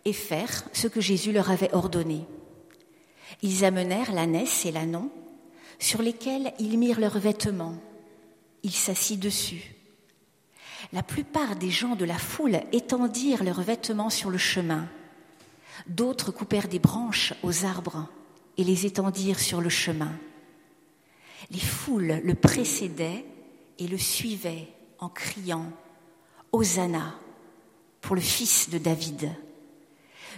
et 0.05 0.13
firent 0.13 0.65
ce 0.73 0.87
que 0.87 1.01
Jésus 1.01 1.33
leur 1.33 1.51
avait 1.51 1.75
ordonné. 1.75 2.27
Ils 3.43 3.65
amenèrent 3.65 4.13
l'ânesse 4.13 4.67
et 4.67 4.73
l'anon, 4.73 5.11
sur 5.79 6.03
lesquels 6.03 6.53
ils 6.59 6.79
mirent 6.79 7.01
leurs 7.01 7.19
vêtements. 7.19 7.77
Ils 8.63 8.73
s'assit 8.73 9.19
dessus. 9.19 9.75
La 10.93 11.03
plupart 11.03 11.57
des 11.57 11.71
gens 11.71 11.97
de 11.97 12.05
la 12.05 12.19
foule 12.19 12.61
étendirent 12.73 13.45
leurs 13.45 13.63
vêtements 13.63 14.11
sur 14.11 14.29
le 14.31 14.39
chemin. 14.39 14.87
D'autres 15.87 16.33
coupèrent 16.33 16.69
des 16.69 16.79
branches 16.79 17.33
aux 17.43 17.65
arbres 17.65 18.09
et 18.59 18.65
les 18.65 18.85
étendirent 18.85 19.41
sur 19.41 19.61
le 19.61 19.71
chemin. 19.71 20.13
Les 21.51 21.59
foules 21.59 22.21
le 22.23 22.35
précédaient 22.35 23.25
et 23.79 23.89
le 23.89 23.99
suivaient 23.99 24.69
en 24.99 25.09
criant 25.09 25.73
Hosanna 26.53 27.15
pour 28.03 28.15
le 28.15 28.21
fils 28.21 28.69
de 28.69 28.79
David. 28.79 29.31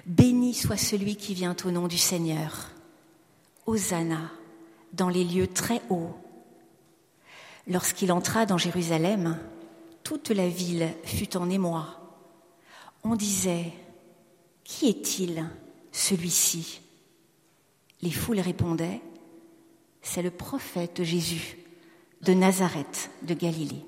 Béni 0.07 0.55
soit 0.55 0.77
celui 0.77 1.17
qui 1.17 1.35
vient 1.35 1.57
au 1.65 1.71
nom 1.73 1.89
du 1.89 1.99
Seigneur. 1.99 2.71
Hosanna 3.67 4.31
dans 4.93 5.09
les 5.09 5.25
lieux 5.25 5.49
très 5.49 5.83
hauts. 5.89 6.15
Lorsqu'il 7.67 8.13
entra 8.13 8.47
dans 8.47 8.59
Jérusalem, 8.59 9.39
toute 10.05 10.29
la 10.29 10.49
ville 10.49 10.91
fut 11.03 11.37
en 11.37 11.51
émoi. 11.51 11.87
On 13.03 13.17
disait, 13.17 13.73
Qui 14.63 14.89
est-il, 14.89 15.45
celui-ci? 15.91 16.81
Les 18.03 18.11
foules 18.11 18.41
répondaient, 18.41 19.01
C'est 20.03 20.23
le 20.23 20.31
prophète 20.31 21.03
Jésus 21.03 21.59
de 22.21 22.35
Nazareth 22.35 23.11
de 23.23 23.35
Galilée. 23.35 23.85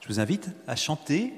Je 0.00 0.08
vous 0.08 0.20
invite 0.20 0.48
à 0.66 0.76
chanter 0.76 1.32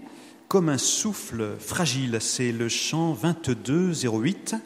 comme 0.48 0.68
un 0.68 0.78
souffle 0.78 1.56
fragile. 1.58 2.18
C'est 2.20 2.50
le 2.50 2.68
chant 2.68 3.14
2208. 3.14 4.56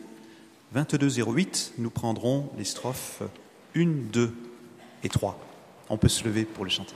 2208, 0.72 1.74
nous 1.78 1.90
prendrons 1.90 2.50
les 2.56 2.64
strophes 2.64 3.22
1, 3.74 3.86
2 4.12 4.32
et 5.02 5.08
3. 5.08 5.38
On 5.88 5.96
peut 5.96 6.08
se 6.08 6.24
lever 6.24 6.44
pour 6.44 6.64
le 6.64 6.70
chanter. 6.70 6.94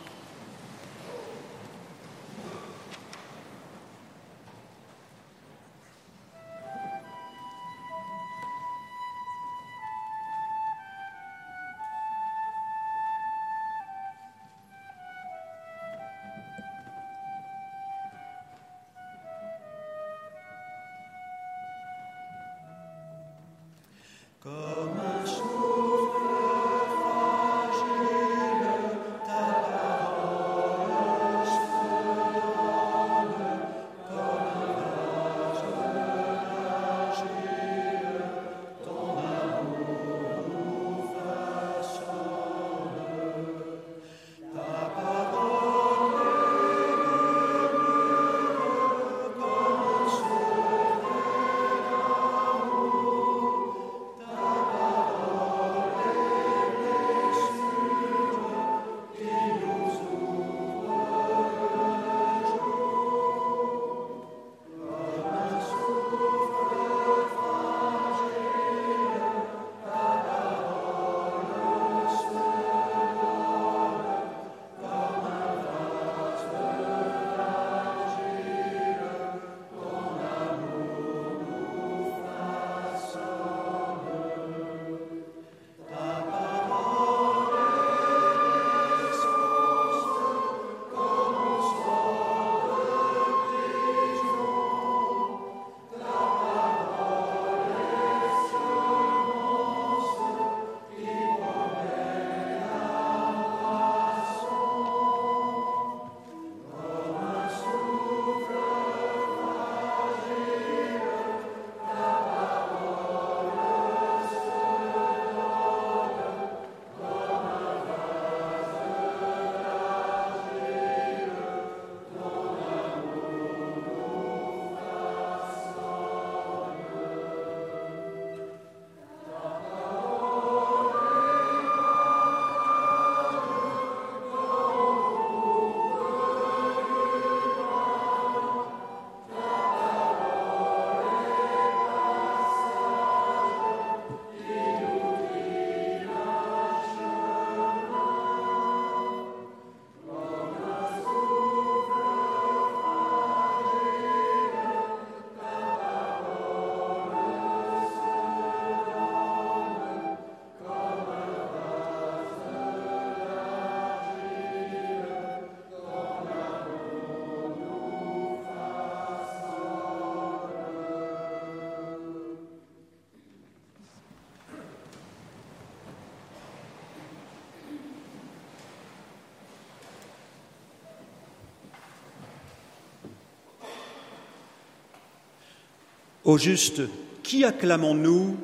Au 186.24 186.38
juste, 186.38 186.80
qui 187.22 187.44
acclamons-nous 187.44 188.38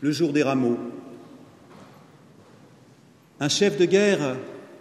le 0.00 0.12
jour 0.12 0.32
des 0.32 0.44
rameaux? 0.44 0.78
Un 3.40 3.48
chef 3.48 3.76
de 3.76 3.84
guerre 3.84 4.36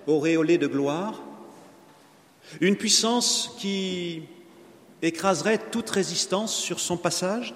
auréolé 0.06 0.60
de 0.60 0.68
gloire? 0.68 1.20
Une 2.60 2.76
puissance 2.76 3.56
qui 3.58 4.22
écraserait 5.02 5.58
toute 5.72 5.90
résistance 5.90 6.56
sur 6.56 6.80
son 6.80 6.96
passage? 6.96 7.56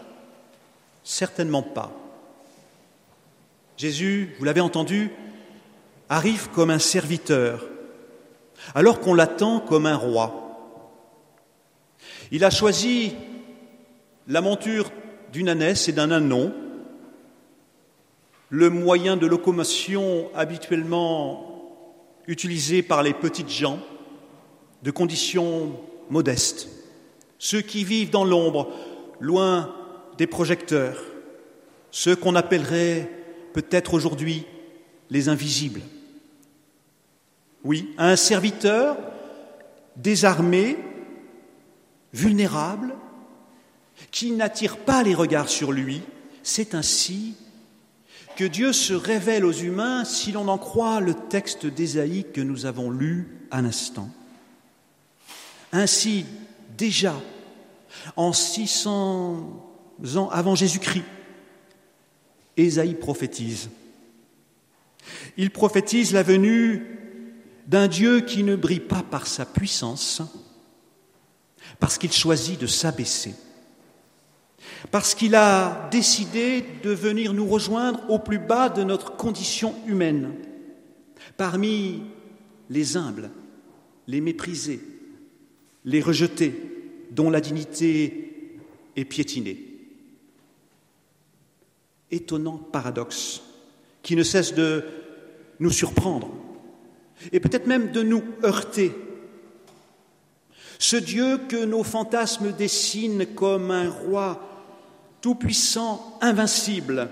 Certainement 1.04 1.62
pas. 1.62 1.92
Jésus, 3.78 4.36
vous 4.40 4.46
l'avez 4.46 4.62
entendu, 4.62 5.12
arrive 6.10 6.50
comme 6.50 6.72
un 6.72 6.80
serviteur, 6.80 7.68
alors 8.74 9.00
qu'on 9.00 9.14
l'attend 9.14 9.60
comme 9.60 9.86
un 9.86 9.96
roi. 9.96 10.42
Il 12.32 12.44
a 12.44 12.50
choisi 12.50 13.14
la 14.28 14.42
monture 14.42 14.92
d'une 15.32 15.50
ânesse 15.50 15.88
et 15.88 15.92
d'un 15.92 16.12
ânon, 16.12 16.54
le 18.50 18.70
moyen 18.70 19.18
de 19.18 19.28
locomotion 19.28 20.30
habituellement 20.36 21.52
utilisé 22.28 22.82
par 22.82 23.04
les 23.04 23.14
petites 23.14 23.50
gens 23.50 23.80
de 24.84 24.92
conditions 24.92 25.80
modestes, 26.10 26.70
ceux 27.38 27.62
qui 27.62 27.84
vivent 27.84 28.12
dans 28.12 28.26
l'ombre, 28.26 28.72
loin 29.20 29.76
des 30.18 30.28
projecteurs, 30.28 31.04
ceux 31.92 32.16
qu'on 32.16 32.36
appellerait 32.36 33.10
peut-être 33.54 33.94
aujourd'hui 33.94 34.46
les 35.10 35.30
invisibles. 35.30 35.82
Oui, 37.64 37.94
un 37.98 38.16
serviteur 38.16 38.98
désarmé, 39.96 40.78
vulnérable, 42.14 42.96
qui 44.12 44.32
n'attire 44.32 44.78
pas 44.78 45.04
les 45.04 45.16
regards 45.16 45.50
sur 45.50 45.72
lui. 45.72 46.02
C'est 46.44 46.76
ainsi 46.76 47.36
que 48.36 48.44
Dieu 48.44 48.74
se 48.74 48.94
révèle 48.94 49.46
aux 49.46 49.52
humains 49.52 50.04
si 50.04 50.32
l'on 50.32 50.48
en 50.48 50.58
croit 50.58 51.00
le 51.00 51.14
texte 51.14 51.66
d'Ésaïe 51.66 52.26
que 52.34 52.42
nous 52.42 52.66
avons 52.66 52.92
lu 52.92 53.48
à 53.52 53.62
l'instant. 53.62 54.10
Ainsi, 55.72 56.26
déjà, 56.78 57.16
en 58.16 58.34
600 58.34 59.64
ans 60.16 60.30
avant 60.30 60.56
Jésus-Christ, 60.56 61.06
Ésaïe 62.58 62.96
prophétise. 62.96 63.70
Il 65.38 65.52
prophétise 65.52 66.14
la 66.14 66.24
venue 66.24 66.96
d'un 67.68 67.88
Dieu 67.88 68.22
qui 68.22 68.44
ne 68.44 68.56
brille 68.56 68.80
pas 68.80 69.04
par 69.04 69.28
sa 69.28 69.46
puissance, 69.46 70.22
parce 71.80 71.98
qu'il 71.98 72.12
choisit 72.12 72.60
de 72.60 72.68
s'abaisser, 72.68 73.36
parce 74.92 75.16
qu'il 75.16 75.36
a 75.36 75.88
décidé 75.92 76.64
de 76.84 76.92
venir 76.92 77.34
nous 77.34 77.48
rejoindre 77.48 78.10
au 78.10 78.20
plus 78.20 78.40
bas 78.40 78.70
de 78.70 78.84
notre 78.84 79.16
condition 79.16 79.76
humaine, 79.88 80.34
parmi 81.38 82.02
les 82.70 82.98
humbles, 82.98 83.30
les 84.08 84.22
méprisés, 84.22 84.82
les 85.84 86.02
rejetés, 86.02 86.54
dont 87.12 87.30
la 87.30 87.42
dignité 87.42 88.58
est 88.96 89.06
piétinée 89.06 89.76
étonnant 92.12 92.58
paradoxe 92.58 93.42
qui 94.04 94.16
ne 94.16 94.24
cesse 94.24 94.54
de 94.54 94.84
nous 95.60 95.72
surprendre 95.72 96.30
et 97.32 97.40
peut-être 97.40 97.68
même 97.68 97.92
de 97.92 98.04
nous 98.04 98.24
heurter. 98.44 98.92
Ce 100.80 100.98
Dieu 100.98 101.40
que 101.50 101.66
nos 101.66 101.84
fantasmes 101.84 102.52
dessinent 102.52 103.26
comme 103.36 103.72
un 103.72 103.90
roi 103.90 104.55
tout-puissant, 105.26 106.20
invincible, 106.22 107.10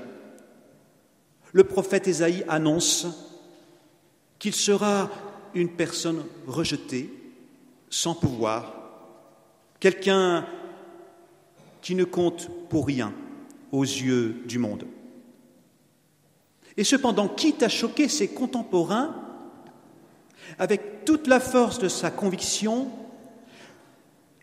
le 1.52 1.64
prophète 1.64 2.08
Ésaïe 2.08 2.46
annonce 2.48 3.08
qu'il 4.38 4.54
sera 4.54 5.10
une 5.56 5.72
personne 5.72 6.24
rejetée, 6.46 7.12
sans 7.90 8.14
pouvoir, 8.14 8.76
quelqu'un 9.80 10.46
qui 11.82 11.96
ne 11.96 12.04
compte 12.04 12.52
pour 12.70 12.86
rien 12.86 13.16
aux 13.72 13.82
yeux 13.82 14.44
du 14.46 14.60
monde. 14.60 14.86
Et 16.78 16.84
cependant, 16.84 17.28
quitte 17.28 17.64
à 17.64 17.68
choquer 17.68 18.08
ses 18.10 18.28
contemporains, 18.28 19.16
avec 20.60 21.04
toute 21.04 21.26
la 21.26 21.40
force 21.40 21.80
de 21.80 21.90
sa 21.90 22.12
conviction, 22.12 22.92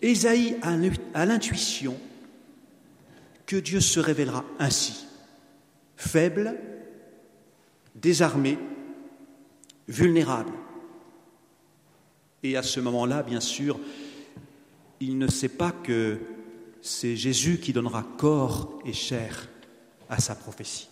Ésaïe 0.02 0.56
a 1.14 1.24
l'intuition 1.24 1.96
que 3.50 3.56
Dieu 3.56 3.80
se 3.80 3.98
révélera 3.98 4.44
ainsi, 4.60 5.06
faible, 5.96 6.56
désarmé, 7.96 8.56
vulnérable. 9.88 10.52
Et 12.44 12.56
à 12.56 12.62
ce 12.62 12.78
moment-là, 12.78 13.24
bien 13.24 13.40
sûr, 13.40 13.80
il 15.00 15.18
ne 15.18 15.26
sait 15.26 15.48
pas 15.48 15.72
que 15.72 16.20
c'est 16.80 17.16
Jésus 17.16 17.58
qui 17.58 17.72
donnera 17.72 18.04
corps 18.18 18.78
et 18.84 18.92
chair 18.92 19.48
à 20.08 20.20
sa 20.20 20.36
prophétie. 20.36 20.88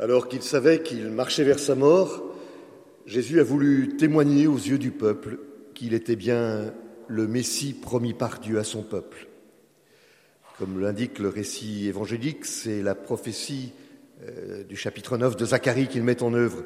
Alors 0.00 0.26
qu'il 0.26 0.42
savait 0.42 0.82
qu'il 0.82 1.08
marchait 1.10 1.44
vers 1.44 1.60
sa 1.60 1.76
mort, 1.76 2.34
Jésus 3.06 3.38
a 3.38 3.44
voulu 3.44 3.96
témoigner 3.96 4.48
aux 4.48 4.56
yeux 4.56 4.78
du 4.78 4.90
peuple 4.90 5.38
qu'il 5.72 5.94
était 5.94 6.16
bien 6.16 6.74
le 7.08 7.26
Messie 7.26 7.72
promis 7.72 8.14
par 8.14 8.40
Dieu 8.40 8.58
à 8.58 8.64
son 8.64 8.82
peuple. 8.82 9.28
Comme 10.58 10.80
l'indique 10.80 11.18
le 11.18 11.28
récit 11.28 11.88
évangélique, 11.88 12.44
c'est 12.44 12.82
la 12.82 12.94
prophétie 12.94 13.72
euh, 14.22 14.64
du 14.64 14.76
chapitre 14.76 15.16
9 15.16 15.36
de 15.36 15.46
Zacharie 15.46 15.88
qu'il 15.88 16.04
met 16.04 16.22
en 16.22 16.32
œuvre 16.34 16.62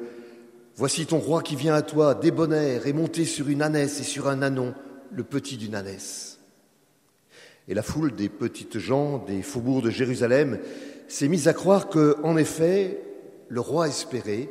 Voici 0.79 1.05
ton 1.05 1.17
roi 1.19 1.41
qui 1.41 1.57
vient 1.57 1.73
à 1.73 1.81
toi, 1.81 2.15
débonnaire 2.15 2.87
et 2.87 2.93
monté 2.93 3.25
sur 3.25 3.49
une 3.49 3.61
ânesse 3.61 3.99
et 3.99 4.03
sur 4.03 4.29
un 4.29 4.41
ânon, 4.41 4.73
le 5.11 5.25
petit 5.25 5.57
d'une 5.57 5.75
ânesse. 5.75 6.39
Et 7.67 7.73
la 7.73 7.81
foule 7.81 8.15
des 8.15 8.29
petites 8.29 8.77
gens 8.77 9.17
des 9.17 9.41
faubourgs 9.41 9.83
de 9.83 9.89
Jérusalem 9.89 10.57
s'est 11.09 11.27
mise 11.27 11.49
à 11.49 11.53
croire 11.53 11.89
que, 11.89 12.15
en 12.23 12.37
effet, 12.37 13.01
le 13.49 13.59
roi 13.59 13.89
espéré, 13.89 14.49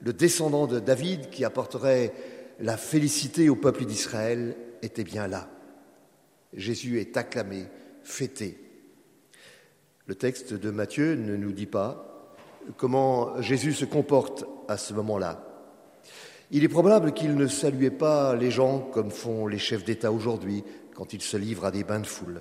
le 0.00 0.14
descendant 0.14 0.66
de 0.66 0.80
David 0.80 1.28
qui 1.28 1.44
apporterait 1.44 2.14
la 2.58 2.78
félicité 2.78 3.50
au 3.50 3.56
peuple 3.56 3.84
d'Israël, 3.84 4.56
était 4.86 5.04
bien 5.04 5.28
là. 5.28 5.50
Jésus 6.54 7.00
est 7.00 7.16
acclamé, 7.16 7.66
fêté. 8.02 8.58
Le 10.06 10.14
texte 10.14 10.54
de 10.54 10.70
Matthieu 10.70 11.14
ne 11.14 11.36
nous 11.36 11.52
dit 11.52 11.66
pas 11.66 12.32
comment 12.76 13.40
Jésus 13.42 13.72
se 13.72 13.84
comporte 13.84 14.44
à 14.68 14.76
ce 14.76 14.94
moment-là. 14.94 15.42
Il 16.50 16.64
est 16.64 16.68
probable 16.68 17.12
qu'il 17.12 17.34
ne 17.34 17.48
saluait 17.48 17.90
pas 17.90 18.34
les 18.36 18.50
gens 18.50 18.78
comme 18.78 19.10
font 19.10 19.46
les 19.46 19.58
chefs 19.58 19.84
d'État 19.84 20.12
aujourd'hui 20.12 20.64
quand 20.94 21.12
ils 21.12 21.22
se 21.22 21.36
livrent 21.36 21.64
à 21.64 21.72
des 21.72 21.84
bains 21.84 22.00
de 22.00 22.06
foule. 22.06 22.40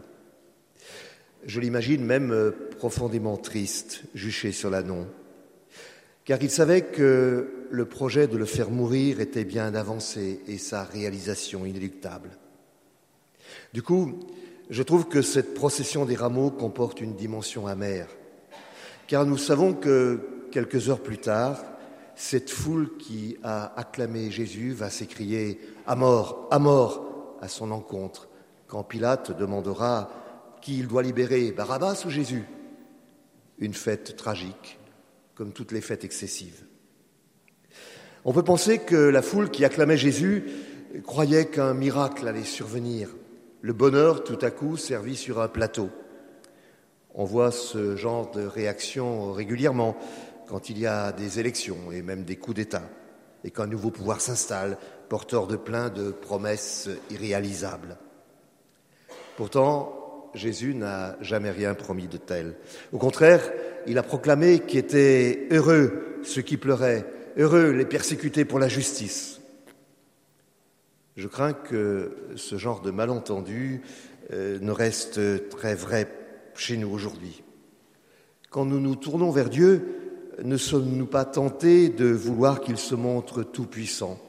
Je 1.46 1.60
l'imagine 1.60 2.06
même 2.06 2.54
profondément 2.78 3.38
triste, 3.38 4.04
juché 4.14 4.52
sur 4.52 4.70
l'annon, 4.70 5.08
car 6.24 6.42
il 6.42 6.50
savait 6.50 6.82
que 6.82 7.55
le 7.70 7.86
projet 7.86 8.28
de 8.28 8.38
le 8.38 8.46
faire 8.46 8.70
mourir 8.70 9.20
était 9.20 9.46
bien 9.46 9.74
avancé 9.76 10.42
et 10.48 10.58
sa 10.58 10.84
réalisation 10.84 11.66
inéluctable. 11.66 12.38
Du 13.74 13.82
coup, 13.82 14.20
je 14.70 14.84
trouve 14.84 15.08
que 15.08 15.22
cette 15.22 15.54
procession 15.54 16.06
des 16.06 16.16
rameaux 16.16 16.52
comporte 16.52 17.02
une 17.02 17.16
dimension 17.16 17.68
amère, 17.68 18.08
car 19.08 19.26
nous 19.26 19.38
savons 19.38 19.74
que 19.74 20.48
quelques 20.52 20.90
heures 20.90 21.04
plus 21.04 21.20
tard, 21.20 21.64
cette 22.16 22.50
foule 22.50 22.98
qui 22.98 23.38
a 23.44 23.78
acclamé 23.80 24.32
Jésus 24.32 24.72
va 24.72 24.90
s'écrier 24.90 25.60
à 25.86 25.96
mort, 25.96 26.48
à 26.50 26.60
mort 26.60 27.38
à 27.42 27.48
son 27.48 27.72
encontre, 27.72 28.30
quand 28.68 28.84
Pilate 28.84 29.38
demandera 29.38 30.10
qui 30.62 30.80
il 30.80 30.88
doit 30.88 31.04
libérer, 31.04 31.52
Barabbas 31.52 32.04
ou 32.06 32.10
Jésus? 32.10 32.46
Une 33.60 33.74
fête 33.74 34.16
tragique, 34.16 34.80
comme 35.36 35.52
toutes 35.52 35.72
les 35.72 35.82
fêtes 35.82 36.04
excessives. 36.04 36.66
On 38.28 38.34
peut 38.34 38.42
penser 38.42 38.80
que 38.80 38.96
la 38.96 39.22
foule 39.22 39.52
qui 39.52 39.64
acclamait 39.66 39.98
Jésus 39.98 40.46
croyait 41.04 41.46
qu'un 41.46 41.76
miracle 41.76 42.28
allait 42.28 42.44
survenir, 42.44 43.16
le 43.62 43.72
bonheur 43.72 44.24
tout 44.24 44.40
à 44.42 44.50
coup 44.50 44.78
servi 44.78 45.16
sur 45.16 45.40
un 45.40 45.48
plateau. 45.48 45.92
On 47.14 47.24
voit 47.24 47.52
ce 47.52 47.96
genre 47.96 48.32
de 48.32 48.44
réaction 48.44 49.32
régulièrement 49.32 49.96
quand 50.48 50.72
il 50.72 50.80
y 50.80 50.88
a 50.88 51.12
des 51.12 51.40
élections 51.40 51.92
et 51.92 52.02
même 52.02 52.24
des 52.24 52.36
coups 52.36 52.56
d'État, 52.56 52.82
et 53.44 53.52
qu'un 53.52 53.68
nouveau 53.68 53.92
pouvoir 53.92 54.22
s'installe, 54.22 54.80
porteur 55.08 55.46
de 55.46 55.56
plein 55.56 55.90
de 55.90 56.10
promesses 56.10 56.90
irréalisables. 57.12 57.96
Pourtant, 59.38 60.32
Jésus 60.34 60.74
n'a 60.74 61.16
jamais 61.22 61.52
rien 61.52 61.76
promis 61.76 62.08
de 62.08 62.18
tel. 62.18 62.56
Au 62.92 62.98
contraire, 62.98 63.52
il 63.86 64.00
a 64.00 64.04
proclamé 64.04 64.62
qu'étaient 64.62 65.48
heureux 65.52 66.22
ceux 66.24 66.42
qui 66.42 66.58
pleuraient, 66.58 67.06
heureux 67.38 67.72
les 67.72 67.86
persécutés 67.86 68.46
pour 68.46 68.60
la 68.60 68.68
justice. 68.68 69.42
Je 71.16 71.28
crains 71.28 71.54
que 71.54 72.12
ce 72.36 72.58
genre 72.58 72.82
de 72.82 72.92
malentendu 72.92 73.82
euh, 74.34 74.60
ne 74.60 74.72
reste 74.72 75.50
très 75.50 75.76
vrai 75.76 76.10
chez 76.56 76.78
nous 76.78 76.90
aujourd'hui. 76.90 77.44
Quand 78.50 78.66
nous 78.66 78.80
nous 78.80 78.96
tournons 78.96 79.32
vers 79.32 79.50
Dieu, 79.50 79.86
ne 80.44 80.58
sommes-nous 80.58 81.06
pas 81.06 81.26
tentés 81.26 81.90
de 81.90 82.08
vouloir 82.08 82.62
qu'il 82.62 82.78
se 82.78 82.96
montre 82.96 83.44
tout-puissant, 83.44 84.20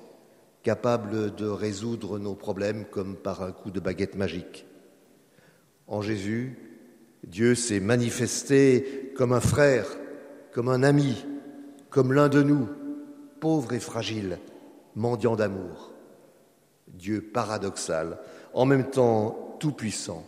capable 0.63 1.35
de 1.35 1.47
résoudre 1.47 2.19
nos 2.19 2.35
problèmes 2.35 2.85
comme 2.91 3.17
par 3.17 3.43
un 3.43 3.53
coup 3.53 3.71
de 3.71 3.81
baguette 3.81 4.17
magique? 4.17 4.67
En 5.89 6.03
Jésus, 6.03 6.59
Dieu 7.25 7.55
s'est 7.55 7.81
manifesté 7.81 9.13
comme 9.17 9.33
un 9.33 9.41
frère, 9.41 9.87
comme 10.53 10.69
un 10.69 10.83
ami, 10.83 11.25
comme 11.91 12.13
l'un 12.13 12.29
de 12.29 12.43
nous, 12.43 12.69
pauvre 13.47 13.75
et 13.75 13.79
fragile, 13.79 14.41
mendiant 14.97 15.37
d'amour. 15.37 15.93
Dieu 16.89 17.21
paradoxal, 17.21 18.19
en 18.53 18.65
même 18.65 18.91
temps 18.91 19.57
tout-puissant 19.61 20.27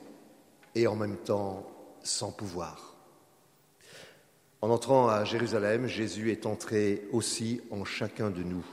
et 0.77 0.87
en 0.87 0.95
même 0.95 1.17
temps 1.17 1.67
sans 2.01 2.31
pouvoir. 2.31 2.95
En 4.63 4.71
entrant 4.71 5.09
à 5.09 5.25
Jérusalem, 5.25 5.89
Jésus 5.89 6.31
est 6.31 6.47
entré 6.47 7.09
aussi 7.11 7.61
en 7.73 7.85
chacun 7.85 8.31
de 8.31 8.45
nous. 8.45 8.65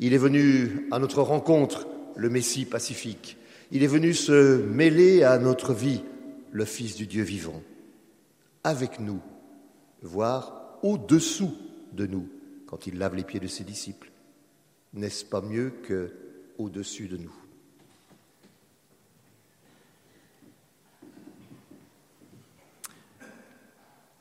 Il 0.00 0.14
est 0.14 0.18
venu 0.18 0.88
à 0.90 0.98
notre 0.98 1.22
rencontre, 1.22 1.86
le 2.16 2.28
Messie 2.28 2.64
pacifique. 2.64 3.36
Il 3.70 3.84
est 3.84 3.86
venu 3.86 4.14
se 4.14 4.56
mêler 4.56 5.22
à 5.22 5.38
notre 5.38 5.74
vie, 5.74 6.02
le 6.50 6.64
Fils 6.64 6.96
du 6.96 7.06
Dieu 7.06 7.22
vivant. 7.22 7.62
Avec 8.64 8.98
nous, 8.98 9.20
voire 10.02 10.76
au-dessous 10.82 11.54
de 11.92 12.06
nous, 12.06 12.26
quand 12.70 12.86
il 12.86 12.98
lave 12.98 13.16
les 13.16 13.24
pieds 13.24 13.40
de 13.40 13.48
ses 13.48 13.64
disciples. 13.64 14.12
N'est-ce 14.94 15.24
pas 15.24 15.40
mieux 15.40 15.70
que 15.70 16.14
au-dessus 16.56 17.08
de 17.08 17.16
nous? 17.16 17.34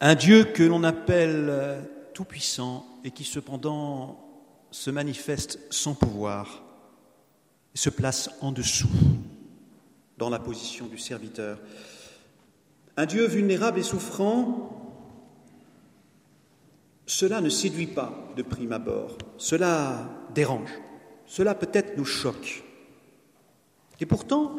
Un 0.01 0.15
Dieu 0.15 0.45
que 0.45 0.63
l'on 0.63 0.83
appelle 0.83 1.47
euh, 1.49 1.81
tout-puissant 2.13 2.85
et 3.03 3.11
qui 3.11 3.23
cependant 3.23 4.25
se 4.71 4.89
manifeste 4.89 5.59
sans 5.69 5.93
pouvoir, 5.93 6.63
se 7.73 7.89
place 7.89 8.29
en 8.41 8.51
dessous 8.51 8.89
dans 10.17 10.29
la 10.29 10.39
position 10.39 10.87
du 10.87 10.97
serviteur. 10.97 11.59
Un 12.97 13.05
Dieu 13.05 13.25
vulnérable 13.25 13.79
et 13.79 13.83
souffrant, 13.83 14.78
cela 17.09 17.41
ne 17.41 17.49
séduit 17.49 17.87
pas 17.87 18.13
de 18.37 18.43
prime 18.43 18.71
abord, 18.71 19.17
cela 19.39 20.07
dérange, 20.35 20.69
cela 21.25 21.55
peut-être 21.55 21.97
nous 21.97 22.05
choque. 22.05 22.63
Et 23.99 24.05
pourtant, 24.05 24.57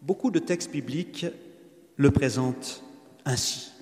beaucoup 0.00 0.30
de 0.30 0.38
textes 0.38 0.70
bibliques 0.70 1.26
le 1.96 2.10
présentent 2.12 2.84
ainsi. 3.24 3.72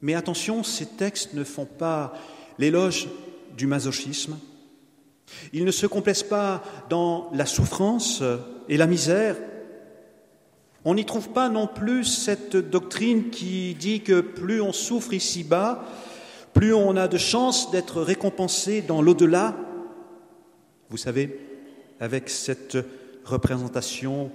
Mais 0.00 0.14
attention, 0.14 0.64
ces 0.64 0.86
textes 0.86 1.34
ne 1.34 1.44
font 1.44 1.66
pas 1.66 2.14
l'éloge 2.58 3.08
du 3.54 3.66
masochisme. 3.66 4.38
Ils 5.52 5.66
ne 5.66 5.70
se 5.70 5.86
complaisent 5.86 6.22
pas 6.22 6.64
dans 6.88 7.30
la 7.34 7.44
souffrance 7.44 8.22
et 8.70 8.78
la 8.78 8.86
misère. 8.86 9.36
On 10.86 10.94
n'y 10.94 11.04
trouve 11.04 11.28
pas 11.28 11.50
non 11.50 11.66
plus 11.66 12.04
cette 12.04 12.56
doctrine 12.56 13.28
qui 13.28 13.74
dit 13.74 14.00
que 14.00 14.22
plus 14.22 14.62
on 14.62 14.72
souffre 14.72 15.12
ici-bas, 15.12 15.84
plus 16.54 16.74
on 16.74 16.96
a 16.96 17.08
de 17.08 17.18
chances 17.18 17.70
d'être 17.70 18.02
récompensé 18.02 18.82
dans 18.82 19.02
l'au-delà. 19.02 19.56
Vous 20.90 20.96
savez, 20.96 21.38
avec 22.00 22.28
cette 22.28 22.76
représentation 23.24 24.30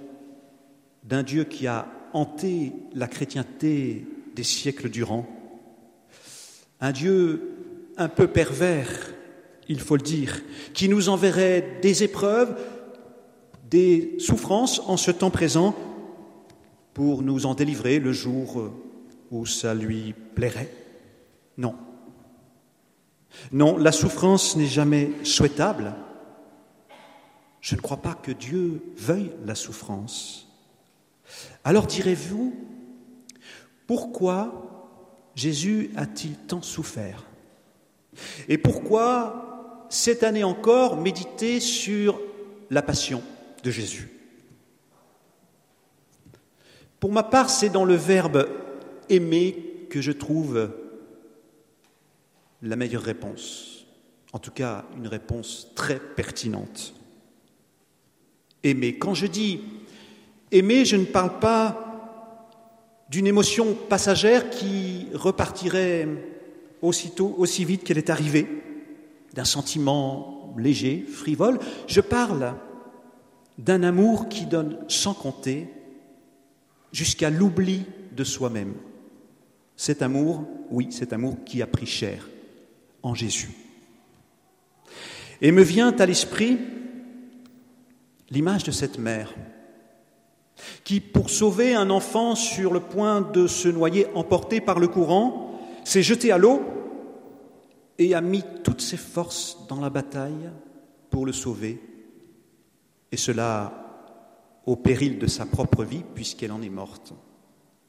d'un 1.04 1.22
Dieu 1.22 1.44
qui 1.44 1.66
a 1.66 1.86
hanté 2.12 2.72
la 2.94 3.06
chrétienté 3.06 4.06
des 4.34 4.42
siècles 4.42 4.88
durant, 4.88 5.26
un 6.80 6.92
Dieu 6.92 7.54
un 7.96 8.08
peu 8.08 8.28
pervers, 8.28 9.12
il 9.68 9.80
faut 9.80 9.96
le 9.96 10.02
dire, 10.02 10.40
qui 10.74 10.88
nous 10.88 11.08
enverrait 11.08 11.78
des 11.82 12.02
épreuves, 12.02 12.56
des 13.70 14.14
souffrances 14.18 14.80
en 14.86 14.96
ce 14.96 15.10
temps 15.10 15.30
présent 15.30 15.74
pour 16.94 17.22
nous 17.22 17.46
en 17.46 17.54
délivrer 17.54 17.98
le 17.98 18.12
jour 18.12 18.72
où 19.30 19.46
ça 19.46 19.74
lui 19.74 20.14
plairait 20.34 20.72
Non. 21.56 21.74
Non, 23.52 23.76
la 23.76 23.92
souffrance 23.92 24.56
n'est 24.56 24.66
jamais 24.66 25.12
souhaitable. 25.24 25.94
Je 27.60 27.74
ne 27.74 27.80
crois 27.80 27.98
pas 27.98 28.14
que 28.14 28.32
Dieu 28.32 28.82
veuille 28.96 29.32
la 29.44 29.54
souffrance. 29.54 30.48
Alors 31.64 31.86
direz-vous, 31.86 32.54
pourquoi 33.86 35.30
Jésus 35.34 35.90
a-t-il 35.96 36.34
tant 36.34 36.62
souffert? 36.62 37.24
Et 38.48 38.58
pourquoi, 38.58 39.86
cette 39.90 40.22
année 40.22 40.44
encore, 40.44 40.96
méditer 40.96 41.60
sur 41.60 42.20
la 42.70 42.82
passion 42.82 43.22
de 43.62 43.70
Jésus? 43.70 44.10
Pour 47.00 47.12
ma 47.12 47.22
part, 47.22 47.50
c'est 47.50 47.68
dans 47.68 47.84
le 47.84 47.94
verbe 47.94 48.48
aimer 49.08 49.86
que 49.90 50.00
je 50.00 50.12
trouve 50.12 50.70
la 52.62 52.76
meilleure 52.76 53.02
réponse, 53.02 53.86
en 54.32 54.38
tout 54.38 54.50
cas 54.50 54.84
une 54.96 55.06
réponse 55.06 55.68
très 55.74 55.98
pertinente. 55.98 56.94
Aimer. 58.62 58.98
Quand 58.98 59.14
je 59.14 59.26
dis 59.26 59.60
aimer, 60.50 60.84
je 60.84 60.96
ne 60.96 61.04
parle 61.04 61.38
pas 61.38 62.48
d'une 63.08 63.26
émotion 63.26 63.74
passagère 63.74 64.50
qui 64.50 65.06
repartirait 65.14 66.08
aussitôt, 66.82 67.34
aussi 67.38 67.64
vite 67.64 67.84
qu'elle 67.84 67.98
est 67.98 68.10
arrivée, 68.10 68.46
d'un 69.34 69.44
sentiment 69.44 70.54
léger, 70.58 71.04
frivole. 71.08 71.58
Je 71.86 72.00
parle 72.00 72.54
d'un 73.56 73.82
amour 73.82 74.28
qui 74.28 74.46
donne 74.46 74.78
sans 74.88 75.14
compter 75.14 75.68
jusqu'à 76.92 77.30
l'oubli 77.30 77.84
de 78.12 78.24
soi-même. 78.24 78.74
Cet 79.76 80.02
amour, 80.02 80.44
oui, 80.70 80.88
cet 80.90 81.12
amour 81.12 81.36
qui 81.44 81.62
a 81.62 81.66
pris 81.66 81.86
cher 81.86 82.28
en 83.02 83.14
Jésus. 83.14 83.50
Et 85.40 85.52
me 85.52 85.62
vient 85.62 85.92
à 85.92 86.06
l'esprit 86.06 86.58
l'image 88.30 88.64
de 88.64 88.70
cette 88.70 88.98
mère 88.98 89.34
qui, 90.84 91.00
pour 91.00 91.30
sauver 91.30 91.74
un 91.74 91.90
enfant 91.90 92.34
sur 92.34 92.72
le 92.72 92.80
point 92.80 93.20
de 93.20 93.46
se 93.46 93.68
noyer 93.68 94.06
emporté 94.14 94.60
par 94.60 94.78
le 94.78 94.88
courant, 94.88 95.60
s'est 95.84 96.02
jeté 96.02 96.32
à 96.32 96.38
l'eau 96.38 96.62
et 97.98 98.14
a 98.14 98.20
mis 98.20 98.44
toutes 98.64 98.80
ses 98.80 98.96
forces 98.96 99.58
dans 99.68 99.80
la 99.80 99.90
bataille 99.90 100.50
pour 101.10 101.26
le 101.26 101.32
sauver, 101.32 101.80
et 103.10 103.16
cela 103.16 103.88
au 104.66 104.76
péril 104.76 105.18
de 105.18 105.26
sa 105.26 105.46
propre 105.46 105.84
vie 105.84 106.04
puisqu'elle 106.14 106.52
en 106.52 106.60
est 106.60 106.68
morte. 106.68 107.14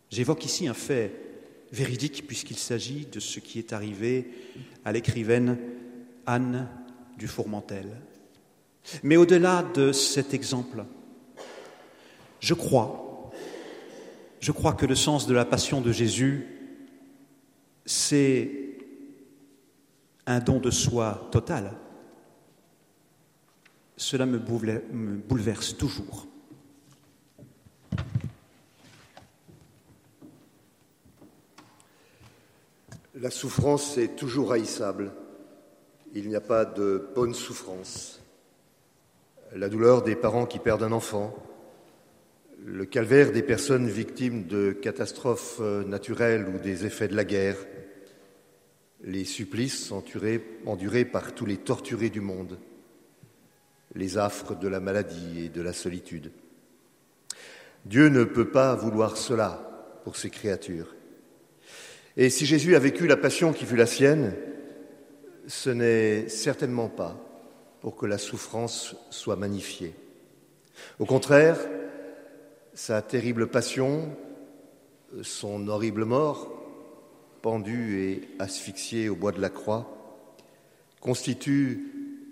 J'évoque 0.10 0.46
ici 0.46 0.68
un 0.68 0.74
fait 0.74 1.29
véridique 1.72 2.26
puisqu'il 2.28 2.58
s'agit 2.58 3.06
de 3.06 3.20
ce 3.20 3.40
qui 3.40 3.60
est 3.60 3.74
arrivé 3.74 4.32
à 4.86 4.92
l'écrivaine 4.92 5.58
Anne 6.26 6.68
du 7.18 7.28
Fourmentel. 7.28 7.88
Mais 9.04 9.18
au-delà 9.18 9.64
de 9.64 9.92
cet 9.92 10.34
exemple, 10.34 10.86
je 12.40 12.54
crois, 12.54 13.32
je 14.40 14.52
crois 14.52 14.74
que 14.74 14.86
le 14.86 14.96
sens 14.96 15.28
de 15.28 15.34
la 15.34 15.46
passion 15.46 15.82
de 15.82 15.92
Jésus, 15.92 16.48
c'est 17.86 18.52
un 20.26 20.40
don 20.40 20.60
de 20.60 20.72
soi 20.72 21.28
total. 21.32 21.74
Cela 23.98 24.26
me 24.26 24.38
bouleverse 24.38 25.76
toujours. 25.76 26.29
La 33.22 33.32
souffrance 33.32 33.98
est 33.98 34.16
toujours 34.16 34.54
haïssable. 34.54 35.12
Il 36.14 36.30
n'y 36.30 36.38
a 36.38 36.42
pas 36.42 36.64
de 36.64 37.10
bonne 37.14 37.34
souffrance. 37.34 38.22
La 39.54 39.68
douleur 39.68 40.04
des 40.04 40.16
parents 40.16 40.46
qui 40.46 40.58
perdent 40.58 40.84
un 40.84 40.94
enfant, 40.94 41.36
le 42.64 42.86
calvaire 42.86 43.34
des 43.34 43.44
personnes 43.44 43.90
victimes 43.90 44.48
de 44.48 44.72
catastrophes 44.72 45.58
euh, 45.60 45.84
naturelles 45.84 46.48
ou 46.48 46.60
des 46.60 46.86
effets 46.86 47.10
de 47.10 47.16
la 47.16 47.26
guerre, 47.26 47.58
les 49.04 49.26
supplices 49.26 49.92
endurés, 49.92 50.40
par 51.04 51.36
tous 51.36 51.46
les 51.46 51.58
torturés 51.58 52.10
du 52.10 52.22
monde, 52.22 52.58
les 53.96 54.18
affres 54.18 54.56
de 54.56 54.68
la 54.70 54.80
maladie 54.80 55.46
et 55.46 55.50
de 55.50 55.62
la 55.62 55.74
solitude. 55.74 56.32
Dieu 57.84 58.08
ne 58.08 58.24
peut 58.24 58.50
pas 58.50 58.76
vouloir 58.76 59.18
cela 59.18 60.00
pour 60.06 60.16
ses 60.16 60.30
créatures. 60.30 60.96
Et 62.18 62.30
si 62.30 62.46
Jésus 62.46 62.76
a 62.76 62.80
vécu 62.80 63.08
la 63.08 63.18
passion 63.18 63.54
qui 63.54 63.66
fut 63.66 63.76
la 63.76 63.86
sienne, 63.86 64.34
ce 65.48 65.70
n'est 65.70 66.28
certainement 66.30 66.90
pas 66.90 67.18
pour 67.82 67.96
que 67.96 68.06
la 68.06 68.18
souffrance 68.18 68.96
soit 69.10 69.36
magnifiée. 69.36 69.94
Au 71.00 71.06
contraire, 71.06 71.58
sa 72.74 73.02
terrible 73.02 73.48
passion, 73.48 74.16
son 75.22 75.68
horrible 75.68 76.06
mort, 76.06 76.56
pendu 77.42 78.02
et 78.02 78.22
asphyxié 78.40 79.10
au 79.10 79.16
bois 79.16 79.32
de 79.32 79.42
la 79.42 79.50
croix, 79.50 79.96
constitue 81.00 81.88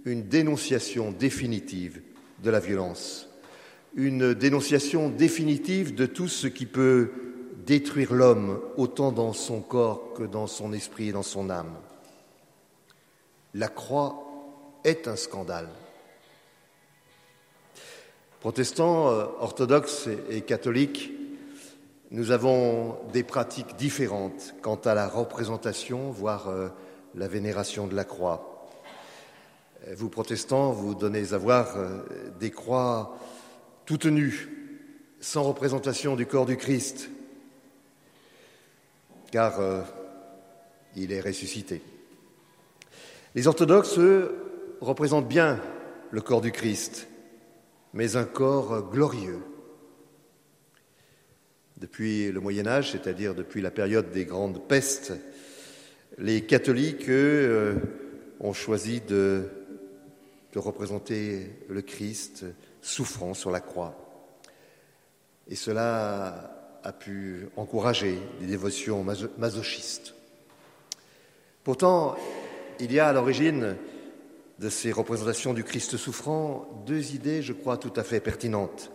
une 0.06 0.24
dénonciation 0.28 1.12
définitive 1.12 2.02
de 2.44 2.50
la 2.50 2.60
violence, 2.60 3.30
une 3.96 4.34
dénonciation 4.34 5.10
définitive 5.10 5.96
de 5.96 6.06
tout 6.06 6.28
ce 6.28 6.48
qui 6.48 6.66
peut 6.66 7.12
détruire 7.68 8.14
l'homme 8.14 8.62
autant 8.78 9.12
dans 9.12 9.34
son 9.34 9.60
corps 9.60 10.14
que 10.14 10.24
dans 10.24 10.48
son 10.48 10.72
esprit 10.72 11.10
et 11.10 11.12
dans 11.12 11.22
son 11.22 11.50
âme. 11.50 11.76
La 13.54 13.68
croix 13.68 14.24
est 14.86 15.08
un 15.10 15.18
scandale. 15.18 15.68
Protestants, 18.40 19.10
euh, 19.10 19.26
orthodoxes 19.40 20.08
et 20.30 20.42
catholiques, 20.42 21.12
nous 22.10 22.32
avons 22.32 22.98
des 23.12 23.24
pratiques 23.24 23.76
différentes 23.76 24.56
quant 24.62 24.80
à 24.86 24.94
la 24.94 25.10
représentation, 25.10 26.10
voire 26.12 26.48
euh, 26.48 26.70
la 27.16 27.28
vénération 27.28 27.86
de 27.86 27.96
la 27.96 28.06
croix. 28.06 28.70
Euh, 29.88 29.94
vous, 29.98 30.08
protestants, 30.08 30.72
vous 30.72 30.96
donnez 30.96 31.34
à 31.34 31.38
voir 31.38 31.76
des 32.40 32.52
croix 32.52 33.18
toutes 33.86 34.06
nues, 34.06 34.48
sans 35.20 35.44
représentation 35.44 36.16
du 36.16 36.26
corps 36.26 36.46
du 36.46 36.56
Christ, 36.56 37.10
car 39.32 39.86
il 40.96 41.12
est 41.12 41.22
ressuscité. 41.22 41.82
Les 43.36 43.48
orthodoxes, 43.48 44.00
eux, 44.00 44.36
représentent 44.82 45.28
bien 45.28 45.62
le 46.12 46.22
corps 46.22 46.42
du 46.42 46.52
Christ, 46.52 47.08
mais 47.94 48.16
un 48.16 48.26
corps 48.26 48.90
glorieux. 48.90 49.42
Depuis 51.78 52.32
le 52.32 52.40
Moyen 52.40 52.66
Âge, 52.66 52.92
c'est-à-dire 52.92 53.36
depuis 53.36 53.62
la 53.62 53.70
période 53.70 54.12
des 54.12 54.26
grandes 54.26 54.68
pestes, 54.68 55.14
les 56.18 56.46
catholiques, 56.46 57.10
eux, 57.10 57.12
euh, 57.14 57.76
ont 58.40 58.54
choisi 58.54 59.02
de, 59.02 59.44
de 60.54 60.60
représenter 60.60 61.52
le 61.70 61.82
Christ 61.84 62.46
souffrant 62.82 63.36
sur 63.36 63.52
la 63.52 63.60
croix. 63.60 63.96
Et 65.48 65.56
cela 65.56 66.57
a 66.88 66.94
pu 66.94 67.50
encourager 67.58 68.18
des 68.40 68.46
dévotions 68.46 69.06
masochistes. 69.38 70.16
Pourtant, 71.66 72.16
il 72.80 72.94
y 72.94 73.00
a 73.00 73.10
à 73.10 73.14
l'origine 73.14 73.76
de 74.60 74.70
ces 74.70 74.94
représentations 74.94 75.54
du 75.54 75.66
Christ 75.66 75.98
souffrant 75.98 76.66
deux 76.86 77.14
idées, 77.14 77.42
je 77.42 77.52
crois, 77.52 77.76
tout 77.76 77.92
à 77.98 78.04
fait 78.04 78.22
pertinentes. 78.22 78.90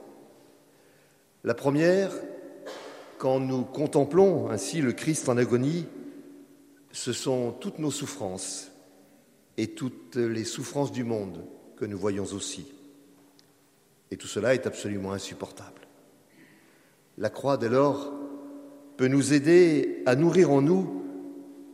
La 1.45 1.53
première, 1.53 2.11
quand 3.19 3.41
nous 3.41 3.63
contemplons 3.63 4.49
ainsi 4.49 4.81
le 4.81 4.95
Christ 4.95 5.29
en 5.29 5.37
agonie, 5.37 5.87
ce 6.93 7.13
sont 7.13 7.53
toutes 7.53 7.79
nos 7.79 7.91
souffrances 7.91 8.73
et 9.59 9.69
toutes 9.69 10.17
les 10.17 10.45
souffrances 10.45 10.93
du 10.93 11.05
monde 11.05 11.45
que 11.77 11.85
nous 11.85 11.99
voyons 11.99 12.25
aussi. 12.25 12.73
Et 14.11 14.17
tout 14.17 14.29
cela 14.29 14.55
est 14.55 14.67
absolument 14.67 15.13
insupportable. 15.13 15.82
La 17.19 17.31
croix, 17.31 17.57
dès 17.57 17.69
lors, 17.69 18.13
peut 18.97 19.09
nous 19.09 19.33
aider 19.33 20.03
à 20.07 20.15
nourrir 20.15 20.51
en 20.51 20.63
nous 20.63 21.03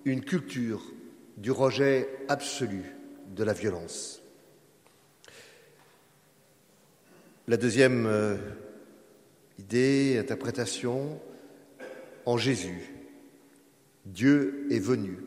une 0.04 0.24
culture 0.24 0.82
du 1.36 1.50
rejet 1.50 2.08
absolu 2.28 2.82
de 3.34 3.44
la 3.44 3.52
violence. 3.52 4.22
La 7.46 7.56
deuxième 7.56 8.06
euh, 8.06 8.36
idée, 9.58 10.18
interprétation, 10.18 11.20
en 12.26 12.36
Jésus, 12.36 12.92
Dieu 14.04 14.66
est 14.70 14.78
venu 14.78 15.18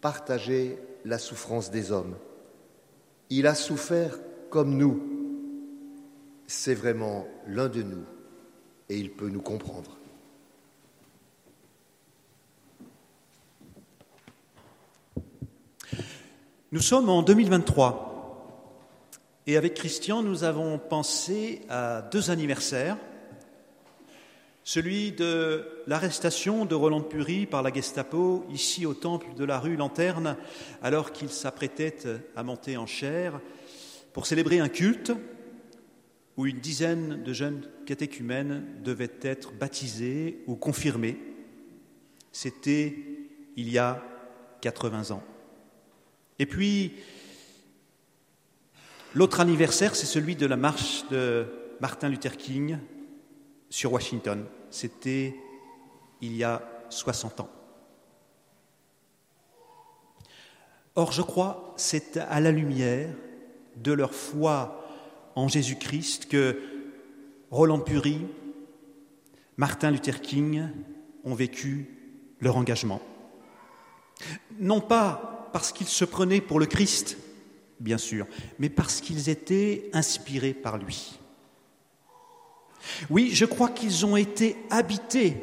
partager 0.00 0.78
la 1.04 1.18
souffrance 1.18 1.70
des 1.70 1.92
hommes. 1.92 2.16
Il 3.30 3.46
a 3.46 3.54
souffert 3.54 4.18
comme 4.50 4.76
nous. 4.76 5.00
C'est 6.46 6.74
vraiment 6.74 7.26
l'un 7.46 7.68
de 7.68 7.82
nous 7.82 8.04
et 8.90 8.98
il 8.98 9.10
peut 9.10 9.28
nous 9.28 9.40
comprendre. 9.40 9.96
Nous 16.72 16.80
sommes 16.80 17.08
en 17.08 17.22
2023 17.22 18.08
et 19.46 19.56
avec 19.56 19.74
Christian, 19.74 20.22
nous 20.22 20.44
avons 20.44 20.78
pensé 20.78 21.62
à 21.68 22.02
deux 22.02 22.30
anniversaires. 22.30 22.96
Celui 24.64 25.12
de 25.12 25.66
l'arrestation 25.86 26.64
de 26.64 26.74
Roland 26.74 27.00
Pury 27.00 27.46
par 27.46 27.62
la 27.62 27.72
Gestapo 27.72 28.44
ici 28.50 28.86
au 28.86 28.94
temple 28.94 29.34
de 29.36 29.44
la 29.44 29.58
rue 29.58 29.76
Lanterne 29.76 30.36
alors 30.82 31.12
qu'il 31.12 31.30
s'apprêtait 31.30 31.96
à 32.36 32.42
monter 32.42 32.76
en 32.76 32.86
chair 32.86 33.40
pour 34.12 34.26
célébrer 34.26 34.58
un 34.58 34.68
culte 34.68 35.12
où 36.40 36.46
une 36.46 36.60
dizaine 36.60 37.22
de 37.22 37.34
jeunes 37.34 37.68
catéchumènes 37.84 38.64
devaient 38.82 39.18
être 39.20 39.52
baptisés 39.52 40.42
ou 40.46 40.56
confirmés. 40.56 41.18
C'était 42.32 42.96
il 43.56 43.68
y 43.68 43.76
a 43.76 44.02
80 44.62 45.10
ans. 45.10 45.22
Et 46.38 46.46
puis, 46.46 46.94
l'autre 49.14 49.40
anniversaire, 49.40 49.94
c'est 49.94 50.06
celui 50.06 50.34
de 50.34 50.46
la 50.46 50.56
marche 50.56 51.06
de 51.10 51.44
Martin 51.78 52.08
Luther 52.08 52.38
King 52.38 52.78
sur 53.68 53.92
Washington. 53.92 54.46
C'était 54.70 55.36
il 56.22 56.34
y 56.34 56.42
a 56.42 56.62
60 56.88 57.40
ans. 57.40 57.50
Or, 60.94 61.12
je 61.12 61.20
crois, 61.20 61.74
c'est 61.76 62.16
à 62.16 62.40
la 62.40 62.50
lumière 62.50 63.10
de 63.76 63.92
leur 63.92 64.14
foi 64.14 64.79
en 65.40 65.48
Jésus-Christ 65.48 66.26
que 66.26 66.60
Roland 67.50 67.80
Pury, 67.80 68.18
Martin 69.56 69.90
Luther 69.90 70.20
King 70.20 70.68
ont 71.24 71.34
vécu 71.34 71.88
leur 72.40 72.56
engagement. 72.56 73.00
Non 74.58 74.80
pas 74.80 75.48
parce 75.52 75.72
qu'ils 75.72 75.88
se 75.88 76.04
prenaient 76.04 76.42
pour 76.42 76.60
le 76.60 76.66
Christ, 76.66 77.16
bien 77.80 77.96
sûr, 77.96 78.26
mais 78.58 78.68
parce 78.68 79.00
qu'ils 79.00 79.30
étaient 79.30 79.88
inspirés 79.94 80.52
par 80.52 80.76
lui. 80.76 81.18
Oui, 83.08 83.30
je 83.32 83.46
crois 83.46 83.70
qu'ils 83.70 84.04
ont 84.04 84.16
été 84.16 84.56
habités, 84.68 85.36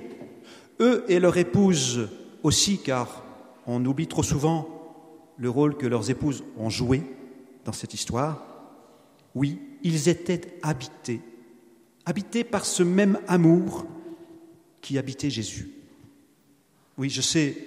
eux 0.79 1.05
et 1.07 1.19
leur 1.19 1.37
épouse 1.37 2.07
aussi, 2.43 2.79
car 2.83 3.23
on 3.65 3.83
oublie 3.83 4.07
trop 4.07 4.23
souvent 4.23 4.69
le 5.37 5.49
rôle 5.49 5.75
que 5.75 5.87
leurs 5.87 6.11
épouses 6.11 6.43
ont 6.55 6.69
joué 6.69 7.03
dans 7.65 7.73
cette 7.73 7.95
histoire. 7.95 8.45
Oui, 9.35 9.59
ils 9.83 10.09
étaient 10.09 10.41
habités, 10.61 11.21
habités 12.05 12.43
par 12.43 12.65
ce 12.65 12.83
même 12.83 13.19
amour 13.27 13.85
qui 14.81 14.97
habitait 14.97 15.29
Jésus. 15.29 15.69
Oui, 16.97 17.09
je 17.09 17.21
sais, 17.21 17.57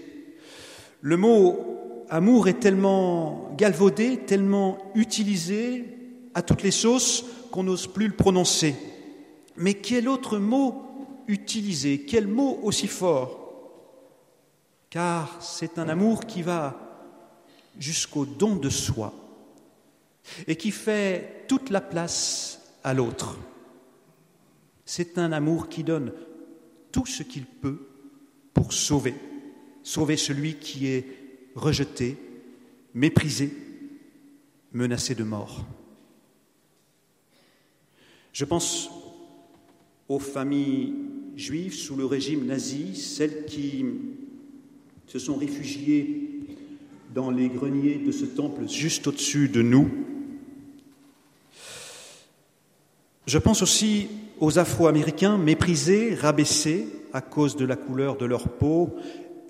le 1.00 1.16
mot 1.16 2.04
amour 2.08 2.48
est 2.48 2.60
tellement 2.60 3.52
galvaudé, 3.56 4.18
tellement 4.18 4.78
utilisé 4.94 5.84
à 6.34 6.42
toutes 6.42 6.62
les 6.62 6.70
sauces 6.70 7.24
qu'on 7.50 7.64
n'ose 7.64 7.86
plus 7.86 8.08
le 8.08 8.16
prononcer. 8.16 8.74
Mais 9.56 9.74
quel 9.74 10.08
autre 10.08 10.38
mot 10.38 10.82
utiliser 11.28 12.00
Quel 12.00 12.26
mot 12.26 12.58
aussi 12.62 12.88
fort? 12.88 13.38
Car 14.90 15.36
c'est 15.40 15.78
un 15.78 15.88
amour 15.88 16.26
qui 16.26 16.42
va 16.42 16.76
jusqu'au 17.78 18.26
don 18.26 18.56
de 18.56 18.68
soi 18.68 19.14
et 20.46 20.56
qui 20.56 20.70
fait 20.70 21.44
toute 21.48 21.70
la 21.70 21.80
place 21.80 22.60
à 22.84 22.94
l'autre. 22.94 23.38
C'est 24.84 25.18
un 25.18 25.32
amour 25.32 25.68
qui 25.68 25.84
donne 25.84 26.12
tout 26.92 27.06
ce 27.06 27.22
qu'il 27.22 27.46
peut 27.46 27.78
pour 28.52 28.72
sauver, 28.72 29.14
sauver 29.82 30.16
celui 30.16 30.56
qui 30.56 30.88
est 30.88 31.06
rejeté, 31.54 32.16
méprisé, 32.94 33.52
menacé 34.72 35.14
de 35.14 35.24
mort. 35.24 35.64
Je 38.32 38.44
pense 38.44 38.90
aux 40.08 40.18
familles 40.18 40.94
juives 41.36 41.74
sous 41.74 41.96
le 41.96 42.04
régime 42.04 42.46
nazi, 42.46 42.96
celles 42.96 43.44
qui 43.46 43.84
se 45.06 45.18
sont 45.18 45.36
réfugiées 45.36 46.30
dans 47.14 47.30
les 47.30 47.48
greniers 47.48 47.96
de 47.96 48.12
ce 48.12 48.24
temple 48.24 48.68
juste 48.68 49.06
au-dessus 49.06 49.48
de 49.48 49.62
nous. 49.62 49.90
Je 53.30 53.38
pense 53.38 53.62
aussi 53.62 54.08
aux 54.40 54.58
Afro-Américains 54.58 55.38
méprisés, 55.38 56.16
rabaissés 56.16 56.88
à 57.12 57.20
cause 57.20 57.54
de 57.54 57.64
la 57.64 57.76
couleur 57.76 58.16
de 58.16 58.26
leur 58.26 58.48
peau 58.48 58.96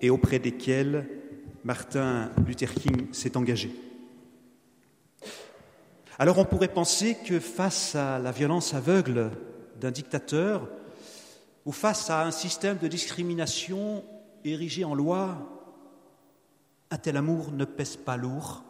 et 0.03 0.11
auprès 0.11 0.39
desquels 0.39 1.09
Martin 1.65 2.31
Luther 2.47 2.75
King 2.75 3.07
s'est 3.11 3.39
engagé. 3.39 3.73
Alors 6.19 6.37
on 6.37 6.45
pourrait 6.45 6.69
penser 6.69 7.17
que 7.27 7.41
face 7.41 7.95
à 7.95 8.19
la 8.19 8.33
violence 8.33 8.75
aveugle 8.75 9.31
d'un 9.81 9.91
dictateur, 9.91 10.69
ou 11.65 11.73
face 11.73 12.11
à 12.11 12.27
un 12.27 12.33
système 12.33 12.77
de 12.77 12.87
discrimination 12.87 14.05
érigé 14.45 14.85
en 14.85 14.95
loi, 14.95 15.39
un 16.91 16.99
tel 16.99 17.17
amour 17.17 17.51
ne 17.51 17.65
pèse 17.65 17.97
pas 17.97 18.19
lourd, 18.19 18.63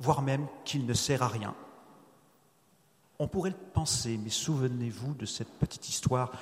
voire 0.00 0.22
même 0.22 0.48
qu'il 0.64 0.86
ne 0.86 0.92
sert 0.92 1.22
à 1.22 1.28
rien. 1.28 1.54
On 3.18 3.28
pourrait 3.28 3.50
le 3.50 3.70
penser, 3.72 4.18
mais 4.22 4.30
souvenez-vous 4.30 5.14
de 5.14 5.26
cette 5.26 5.50
petite 5.58 5.88
histoire 5.88 6.32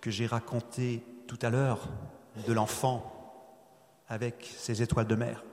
que 0.00 0.10
j'ai 0.10 0.26
racontée 0.26 1.04
tout 1.26 1.38
à 1.42 1.50
l'heure 1.50 1.88
de 2.46 2.52
l'enfant 2.52 3.12
avec 4.08 4.52
ses 4.56 4.82
étoiles 4.82 5.06
de 5.06 5.14
mer. 5.14 5.44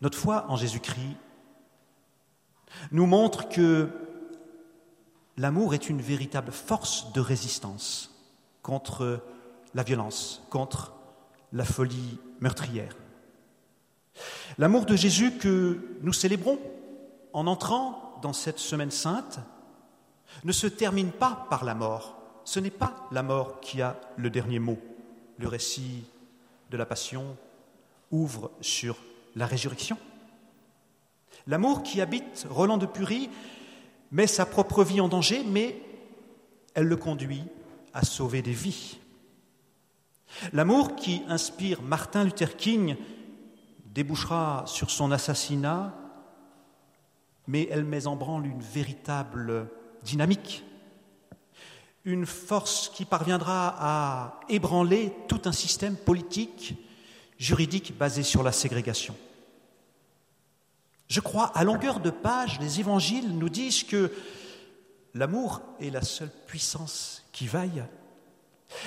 Notre 0.00 0.18
foi 0.18 0.46
en 0.48 0.56
Jésus-Christ 0.56 1.16
nous 2.90 3.06
montre 3.06 3.48
que 3.48 3.88
l'amour 5.36 5.74
est 5.74 5.88
une 5.88 6.00
véritable 6.00 6.52
force 6.52 7.12
de 7.12 7.20
résistance 7.20 8.14
contre 8.62 9.24
la 9.74 9.82
violence, 9.82 10.42
contre 10.50 10.94
la 11.52 11.64
folie 11.64 12.18
meurtrière. 12.40 12.96
L'amour 14.58 14.84
de 14.84 14.96
Jésus 14.96 15.38
que 15.38 15.98
nous 16.02 16.12
célébrons 16.12 16.58
en 17.32 17.46
entrant 17.46 18.18
dans 18.22 18.32
cette 18.32 18.58
semaine 18.58 18.90
sainte 18.90 19.40
ne 20.44 20.52
se 20.52 20.66
termine 20.66 21.10
pas 21.10 21.46
par 21.50 21.64
la 21.64 21.74
mort. 21.74 22.16
Ce 22.44 22.60
n'est 22.60 22.70
pas 22.70 23.08
la 23.10 23.22
mort 23.22 23.60
qui 23.60 23.82
a 23.82 24.00
le 24.16 24.30
dernier 24.30 24.58
mot. 24.58 24.78
Le 25.38 25.48
récit 25.48 26.04
de 26.70 26.76
la 26.76 26.86
Passion 26.86 27.36
ouvre 28.10 28.50
sur 28.60 28.96
la 29.36 29.46
résurrection. 29.46 29.96
L'amour 31.46 31.82
qui 31.82 32.00
habite 32.00 32.46
Roland 32.48 32.78
de 32.78 32.86
Purie 32.86 33.30
met 34.10 34.26
sa 34.26 34.46
propre 34.46 34.84
vie 34.84 35.00
en 35.00 35.08
danger, 35.08 35.42
mais 35.44 35.80
elle 36.74 36.86
le 36.86 36.96
conduit 36.96 37.44
à 37.94 38.04
sauver 38.04 38.42
des 38.42 38.52
vies. 38.52 38.98
L'amour 40.52 40.96
qui 40.96 41.22
inspire 41.28 41.82
Martin 41.82 42.24
Luther 42.24 42.56
King 42.56 42.96
débouchera 43.86 44.64
sur 44.66 44.90
son 44.90 45.12
assassinat, 45.12 45.94
mais 47.46 47.68
elle 47.70 47.84
met 47.84 48.06
en 48.06 48.16
branle 48.16 48.46
une 48.46 48.62
véritable 48.62 49.68
dynamique, 50.02 50.64
une 52.04 52.26
force 52.26 52.88
qui 52.88 53.04
parviendra 53.04 53.74
à 53.78 54.40
ébranler 54.48 55.12
tout 55.28 55.42
un 55.44 55.52
système 55.52 55.96
politique, 55.96 56.74
juridique 57.38 57.96
basé 57.96 58.22
sur 58.22 58.42
la 58.42 58.52
ségrégation. 58.52 59.16
Je 61.08 61.20
crois, 61.20 61.52
à 61.54 61.64
longueur 61.64 62.00
de 62.00 62.10
page, 62.10 62.58
les 62.60 62.80
évangiles 62.80 63.36
nous 63.36 63.48
disent 63.48 63.84
que 63.84 64.12
l'amour 65.14 65.60
est 65.80 65.90
la 65.90 66.02
seule 66.02 66.30
puissance 66.46 67.24
qui 67.32 67.46
vaille, 67.46 67.84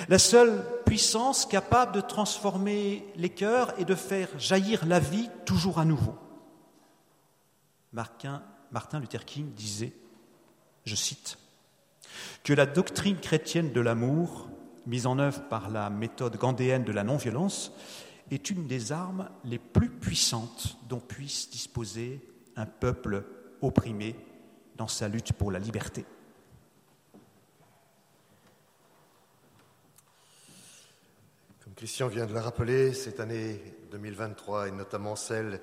la 0.08 0.18
seule 0.18 0.64
puissance 0.84 1.46
capable 1.46 1.92
de 1.92 2.00
transformer 2.00 3.06
les 3.16 3.28
cœurs 3.28 3.72
et 3.78 3.84
de 3.84 3.94
faire 3.94 4.28
jaillir 4.38 4.84
la 4.86 4.98
vie 4.98 5.30
toujours 5.44 5.78
à 5.78 5.84
nouveau. 5.84 6.14
Martin, 7.96 9.00
Luther 9.00 9.24
King 9.24 9.52
disait, 9.54 9.94
je 10.84 10.94
cite, 10.94 11.38
que 12.44 12.52
la 12.52 12.66
doctrine 12.66 13.18
chrétienne 13.18 13.72
de 13.72 13.80
l'amour, 13.80 14.50
mise 14.86 15.06
en 15.06 15.18
œuvre 15.18 15.48
par 15.48 15.70
la 15.70 15.88
méthode 15.88 16.36
gandéenne 16.36 16.84
de 16.84 16.92
la 16.92 17.04
non-violence, 17.04 17.72
est 18.30 18.50
une 18.50 18.66
des 18.66 18.92
armes 18.92 19.30
les 19.44 19.58
plus 19.58 19.88
puissantes 19.88 20.76
dont 20.88 21.00
puisse 21.00 21.48
disposer 21.48 22.20
un 22.56 22.66
peuple 22.66 23.24
opprimé 23.62 24.14
dans 24.76 24.88
sa 24.88 25.08
lutte 25.08 25.32
pour 25.32 25.50
la 25.50 25.58
liberté. 25.58 26.04
Comme 31.64 31.74
Christian 31.74 32.08
vient 32.08 32.26
de 32.26 32.34
le 32.34 32.40
rappeler, 32.40 32.92
cette 32.92 33.20
année 33.20 33.58
2023 33.90 34.68
et 34.68 34.72
notamment 34.72 35.16
celle 35.16 35.62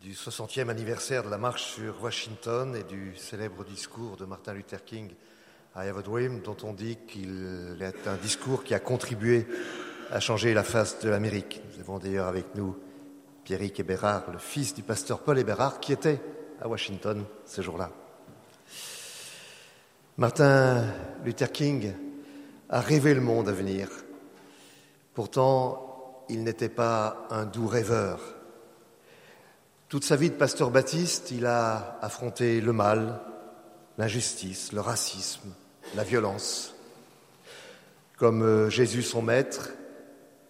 du 0.00 0.12
60e 0.12 0.70
anniversaire 0.70 1.24
de 1.24 1.28
la 1.28 1.36
marche 1.36 1.74
sur 1.74 2.02
Washington 2.02 2.74
et 2.74 2.84
du 2.84 3.14
célèbre 3.16 3.64
discours 3.64 4.16
de 4.16 4.24
Martin 4.24 4.54
Luther 4.54 4.82
King 4.82 5.10
I 5.76 5.88
Have 5.88 6.02
dont 6.42 6.56
on 6.62 6.72
dit 6.72 6.96
qu'il 7.06 7.76
est 7.80 8.08
un 8.08 8.16
discours 8.16 8.64
qui 8.64 8.72
a 8.72 8.80
contribué 8.80 9.46
a 10.10 10.18
changé 10.18 10.54
la 10.54 10.64
face 10.64 11.00
de 11.00 11.10
l'Amérique. 11.10 11.60
Nous 11.74 11.80
avons 11.80 11.98
d'ailleurs 11.98 12.28
avec 12.28 12.54
nous 12.54 12.76
Pierrick 13.44 13.78
Eberhard, 13.78 14.30
le 14.32 14.38
fils 14.38 14.72
du 14.72 14.82
pasteur 14.82 15.20
Paul 15.20 15.38
Eberhard, 15.38 15.80
qui 15.80 15.92
était 15.92 16.20
à 16.62 16.66
Washington 16.66 17.24
ce 17.44 17.60
jour-là. 17.60 17.90
Martin 20.16 20.86
Luther 21.24 21.52
King 21.52 21.92
a 22.70 22.80
rêvé 22.80 23.12
le 23.12 23.20
monde 23.20 23.50
à 23.50 23.52
venir. 23.52 23.90
Pourtant, 25.12 26.24
il 26.30 26.42
n'était 26.42 26.70
pas 26.70 27.26
un 27.30 27.44
doux 27.44 27.66
rêveur. 27.66 28.39
Toute 29.90 30.04
sa 30.04 30.14
vie 30.14 30.30
de 30.30 30.36
pasteur 30.36 30.70
baptiste, 30.70 31.32
il 31.32 31.46
a 31.46 31.98
affronté 32.00 32.60
le 32.60 32.72
mal, 32.72 33.18
l'injustice, 33.98 34.70
le 34.70 34.80
racisme, 34.80 35.52
la 35.96 36.04
violence. 36.04 36.76
Comme 38.16 38.42
euh, 38.42 38.70
Jésus 38.70 39.02
son 39.02 39.20
maître, 39.20 39.70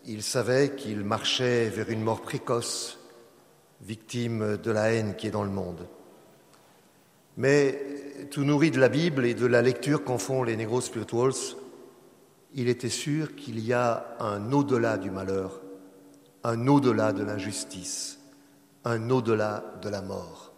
il 0.04 0.22
savait 0.22 0.74
qu'il 0.76 1.04
marchait 1.04 1.70
vers 1.70 1.88
une 1.88 2.02
mort 2.02 2.20
précoce, 2.20 2.98
victime 3.80 4.58
de 4.58 4.70
la 4.70 4.92
haine 4.92 5.16
qui 5.16 5.28
est 5.28 5.30
dans 5.30 5.44
le 5.44 5.48
monde. 5.48 5.88
Mais 7.38 7.82
tout 8.30 8.44
nourri 8.44 8.70
de 8.70 8.78
la 8.78 8.90
Bible 8.90 9.24
et 9.24 9.32
de 9.32 9.46
la 9.46 9.62
lecture 9.62 10.04
qu'en 10.04 10.18
font 10.18 10.42
les 10.42 10.58
Negro 10.58 10.82
Spirituals, 10.82 11.56
il 12.52 12.68
était 12.68 12.90
sûr 12.90 13.34
qu'il 13.36 13.58
y 13.60 13.72
a 13.72 14.16
un 14.20 14.52
au-delà 14.52 14.98
du 14.98 15.10
malheur, 15.10 15.62
un 16.44 16.66
au-delà 16.66 17.14
de 17.14 17.24
l'injustice, 17.24 18.19
un 18.84 19.10
au-delà 19.10 19.64
de 19.82 19.88
la 19.88 20.02
mort. 20.02 20.52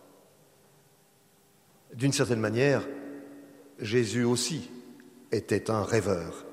D'une 1.94 2.12
certaine 2.12 2.40
manière, 2.40 2.86
Jésus 3.78 4.24
aussi 4.24 4.70
était 5.30 5.70
un 5.70 5.82
rêveur. 5.82 6.46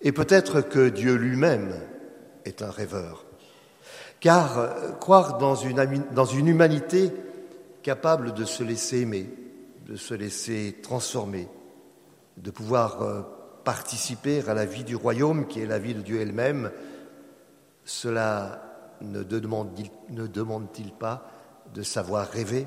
Et 0.00 0.12
peut-être 0.12 0.60
que 0.60 0.88
Dieu 0.88 1.14
lui-même 1.16 1.74
est 2.44 2.62
un 2.62 2.70
rêveur. 2.70 3.24
Car 4.20 4.58
euh, 4.58 4.92
croire 4.92 5.38
dans 5.38 5.54
une, 5.54 5.84
dans 6.12 6.26
humanité 6.26 7.12
capable 7.82 8.32
de 8.34 8.44
se 8.44 8.62
laisser 8.62 9.00
aimer, 9.00 9.28
de 9.86 9.96
se 9.96 10.14
laisser 10.14 10.76
transformer, 10.82 11.48
de 12.36 12.50
pouvoir 12.50 13.02
euh, 13.02 13.22
participer 13.64 14.42
à 14.48 14.54
la 14.54 14.64
vie 14.64 14.84
du 14.84 14.96
royaume 14.96 15.46
qui 15.46 15.60
est 15.60 15.66
la 15.66 15.78
vie 15.78 15.94
de 15.94 16.00
Dieu 16.00 16.20
elle-même, 16.20 16.70
cela 17.84 18.67
ne 19.00 19.22
demande-t-il 19.22 20.92
pas 20.92 21.30
de 21.74 21.82
savoir 21.82 22.28
rêver? 22.28 22.66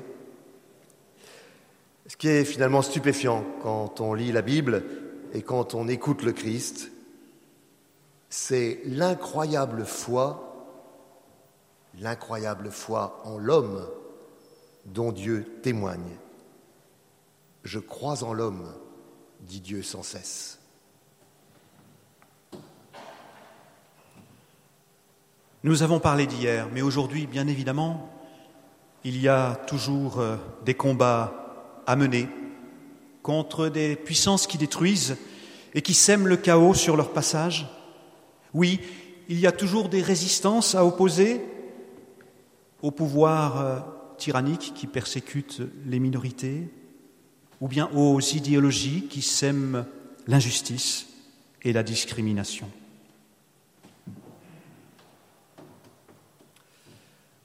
Ce 2.06 2.16
qui 2.16 2.28
est 2.28 2.44
finalement 2.44 2.82
stupéfiant 2.82 3.44
quand 3.62 4.00
on 4.00 4.14
lit 4.14 4.32
la 4.32 4.42
Bible 4.42 4.84
et 5.32 5.42
quand 5.42 5.74
on 5.74 5.88
écoute 5.88 6.22
le 6.22 6.32
Christ, 6.32 6.90
c'est 8.28 8.80
l'incroyable 8.86 9.84
foi, 9.84 10.66
l'incroyable 12.00 12.70
foi 12.70 13.20
en 13.24 13.38
l'homme 13.38 13.86
dont 14.86 15.12
Dieu 15.12 15.58
témoigne. 15.62 16.16
Je 17.62 17.78
crois 17.78 18.24
en 18.24 18.32
l'homme, 18.32 18.66
dit 19.40 19.60
Dieu 19.60 19.82
sans 19.82 20.02
cesse. 20.02 20.58
Nous 25.64 25.82
avons 25.82 26.00
parlé 26.00 26.26
d'hier, 26.26 26.68
mais 26.72 26.82
aujourd'hui, 26.82 27.26
bien 27.26 27.46
évidemment, 27.46 28.10
il 29.04 29.20
y 29.20 29.28
a 29.28 29.56
toujours 29.66 30.18
euh, 30.18 30.36
des 30.64 30.74
combats 30.74 31.82
à 31.86 31.96
mener 31.96 32.28
contre 33.22 33.68
des 33.68 33.96
puissances 33.96 34.46
qui 34.46 34.58
détruisent 34.58 35.16
et 35.74 35.82
qui 35.82 35.94
sèment 35.94 36.26
le 36.26 36.36
chaos 36.36 36.74
sur 36.74 36.96
leur 36.96 37.12
passage 37.12 37.66
oui, 38.54 38.80
il 39.28 39.38
y 39.38 39.46
a 39.46 39.52
toujours 39.52 39.88
des 39.88 40.02
résistances 40.02 40.74
à 40.74 40.84
opposer 40.84 41.40
au 42.82 42.90
pouvoir 42.90 43.60
euh, 43.60 43.78
tyrannique 44.18 44.72
qui 44.74 44.86
persécute 44.86 45.62
les 45.86 45.98
minorités, 45.98 46.68
ou 47.60 47.68
bien 47.68 47.88
aux 47.94 48.20
idéologies 48.20 49.06
qui 49.08 49.22
sèment 49.22 49.86
l'injustice 50.26 51.06
et 51.62 51.72
la 51.72 51.82
discrimination. 51.82 52.68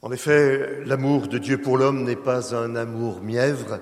En 0.08 0.14
effet, 0.14 0.86
l'amour 0.86 1.28
de 1.28 1.38
Dieu 1.38 1.58
pour 1.58 1.78
l'homme 1.78 2.06
n'est 2.06 2.16
pas 2.16 2.56
un 2.56 2.78
amour 2.78 3.22
mièvre. 3.22 3.82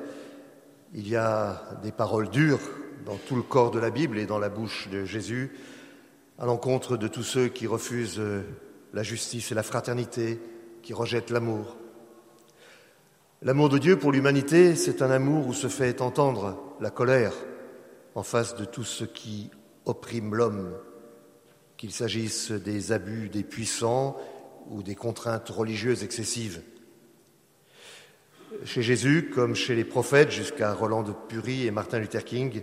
Il 0.95 1.07
y 1.07 1.15
a 1.15 1.61
des 1.83 1.91
paroles 1.91 2.29
dures 2.29 2.61
dans 3.05 3.17
tout 3.27 3.35
le 3.35 3.43
corps 3.43 3.69
de 3.69 3.77
la 3.77 3.91
Bible 3.91 4.17
et 4.17 4.25
dans 4.25 4.39
la 4.39 4.49
bouche 4.49 4.89
de 4.91 5.05
Jésus 5.05 5.51
à 6.39 6.47
l'encontre 6.47 6.97
de 6.97 7.07
tous 7.07 7.21
ceux 7.21 7.47
qui 7.47 7.67
refusent 7.67 8.19
euh, 8.19 8.41
la 8.91 9.03
justice 9.03 9.51
et 9.51 9.53
la 9.53 9.61
fraternité, 9.61 10.39
qui 10.81 10.93
rejettent 10.95 11.29
l'amour. 11.29 11.77
L'amour 13.43 13.69
de 13.69 13.77
Dieu 13.77 13.99
pour 13.99 14.11
l'humanité, 14.11 14.75
c'est 14.75 15.03
un 15.03 15.11
amour 15.11 15.45
où 15.45 15.53
se 15.53 15.67
fait 15.67 16.01
entendre 16.01 16.57
la 16.81 16.89
colère 16.89 17.33
en 18.15 18.23
face 18.23 18.55
de 18.55 18.65
tout 18.65 18.83
ce 18.83 19.03
qui 19.03 19.51
opprime 19.85 20.33
l'homme, 20.33 20.71
qu'il 21.77 21.91
s'agisse 21.91 22.49
des 22.49 22.93
abus 22.93 23.29
des 23.29 23.43
puissants 23.43 24.17
ou 24.69 24.83
des 24.83 24.95
contraintes 24.95 25.49
religieuses 25.49 26.03
excessives. 26.03 26.61
Chez 28.63 28.81
Jésus, 28.81 29.31
comme 29.33 29.55
chez 29.55 29.75
les 29.75 29.83
prophètes, 29.83 30.31
jusqu'à 30.31 30.73
Roland 30.73 31.03
de 31.03 31.11
Purie 31.11 31.67
et 31.67 31.71
Martin 31.71 31.99
Luther 31.99 32.23
King, 32.23 32.61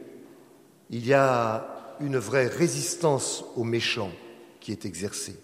il 0.90 1.06
y 1.06 1.12
a 1.12 1.96
une 2.00 2.18
vraie 2.18 2.46
résistance 2.46 3.44
aux 3.56 3.64
méchants 3.64 4.12
qui 4.60 4.72
est 4.72 4.84
exercée. 4.84 5.36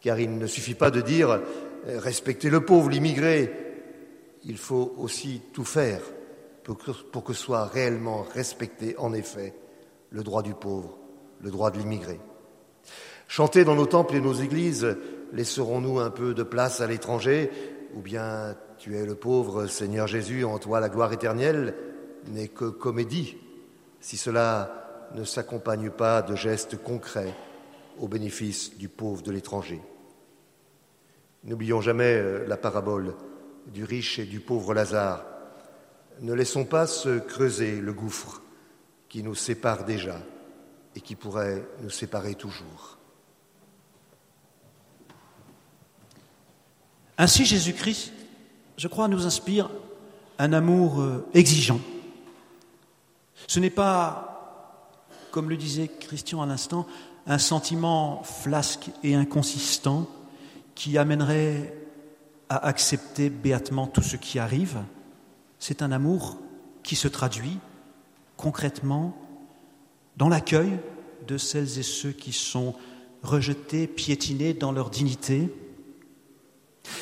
Car 0.00 0.18
il 0.18 0.36
ne 0.36 0.46
suffit 0.46 0.74
pas 0.74 0.90
de 0.90 1.00
dire 1.00 1.40
respectez 1.86 2.50
le 2.50 2.64
pauvre, 2.64 2.90
l'immigré, 2.90 3.52
il 4.44 4.58
faut 4.58 4.94
aussi 4.98 5.42
tout 5.52 5.64
faire 5.64 6.00
pour 6.64 7.24
que, 7.24 7.32
soit 7.32 7.66
réellement 7.66 8.22
respecté, 8.22 8.96
en 8.98 9.12
effet, 9.12 9.54
le 10.10 10.22
droit 10.22 10.42
du 10.42 10.54
pauvre, 10.54 10.96
le 11.40 11.50
droit 11.50 11.70
de 11.70 11.78
l'immigré. 11.78 12.20
Chanter 13.26 13.64
dans 13.64 13.74
nos 13.74 13.86
temples 13.86 14.16
et 14.16 14.20
nos 14.20 14.34
églises, 14.34 14.96
laisserons-nous 15.32 15.98
un 15.98 16.10
peu 16.10 16.34
de 16.34 16.42
place 16.42 16.80
à 16.80 16.86
l'étranger, 16.86 17.50
ou 17.94 18.00
bien 18.00 18.56
tu 18.78 18.96
es 18.96 19.04
le 19.04 19.14
pauvre 19.14 19.66
Seigneur 19.66 20.06
Jésus, 20.06 20.44
en 20.44 20.58
toi 20.58 20.80
la 20.80 20.88
gloire 20.88 21.12
éternelle, 21.12 21.74
n'est 22.28 22.48
que 22.48 22.66
comédie, 22.66 23.36
si 24.00 24.16
cela 24.16 25.10
ne 25.14 25.24
s'accompagne 25.24 25.90
pas 25.90 26.22
de 26.22 26.34
gestes 26.34 26.80
concrets 26.82 27.34
au 27.98 28.08
bénéfice 28.08 28.76
du 28.76 28.88
pauvre 28.88 29.22
de 29.22 29.30
l'étranger. 29.30 29.80
N'oublions 31.44 31.80
jamais 31.80 32.14
euh, 32.14 32.46
la 32.46 32.56
parabole 32.56 33.14
du 33.66 33.84
riche 33.84 34.18
et 34.18 34.24
du 34.24 34.40
pauvre 34.40 34.74
Lazare. 34.74 35.24
Ne 36.20 36.34
laissons 36.34 36.64
pas 36.64 36.86
se 36.86 37.18
creuser 37.18 37.80
le 37.80 37.92
gouffre 37.92 38.42
qui 39.08 39.22
nous 39.22 39.34
sépare 39.34 39.84
déjà 39.84 40.20
et 40.94 41.00
qui 41.00 41.16
pourrait 41.16 41.66
nous 41.82 41.90
séparer 41.90 42.34
toujours. 42.34 42.98
Ainsi 47.22 47.44
Jésus-Christ, 47.44 48.12
je 48.76 48.88
crois, 48.88 49.06
nous 49.06 49.26
inspire 49.26 49.70
un 50.40 50.52
amour 50.52 51.00
euh, 51.00 51.24
exigeant. 51.34 51.78
Ce 53.46 53.60
n'est 53.60 53.70
pas, 53.70 54.98
comme 55.30 55.48
le 55.48 55.56
disait 55.56 55.86
Christian 55.86 56.42
à 56.42 56.46
l'instant, 56.46 56.84
un 57.28 57.38
sentiment 57.38 58.24
flasque 58.24 58.90
et 59.04 59.14
inconsistant 59.14 60.08
qui 60.74 60.98
amènerait 60.98 61.72
à 62.48 62.56
accepter 62.66 63.30
béatement 63.30 63.86
tout 63.86 64.02
ce 64.02 64.16
qui 64.16 64.40
arrive, 64.40 64.80
c'est 65.60 65.80
un 65.80 65.92
amour 65.92 66.38
qui 66.82 66.96
se 66.96 67.06
traduit 67.06 67.60
concrètement 68.36 69.16
dans 70.16 70.28
l'accueil 70.28 70.76
de 71.28 71.38
celles 71.38 71.78
et 71.78 71.84
ceux 71.84 72.10
qui 72.10 72.32
sont 72.32 72.74
rejetés, 73.22 73.86
piétinés 73.86 74.54
dans 74.54 74.72
leur 74.72 74.90
dignité. 74.90 75.54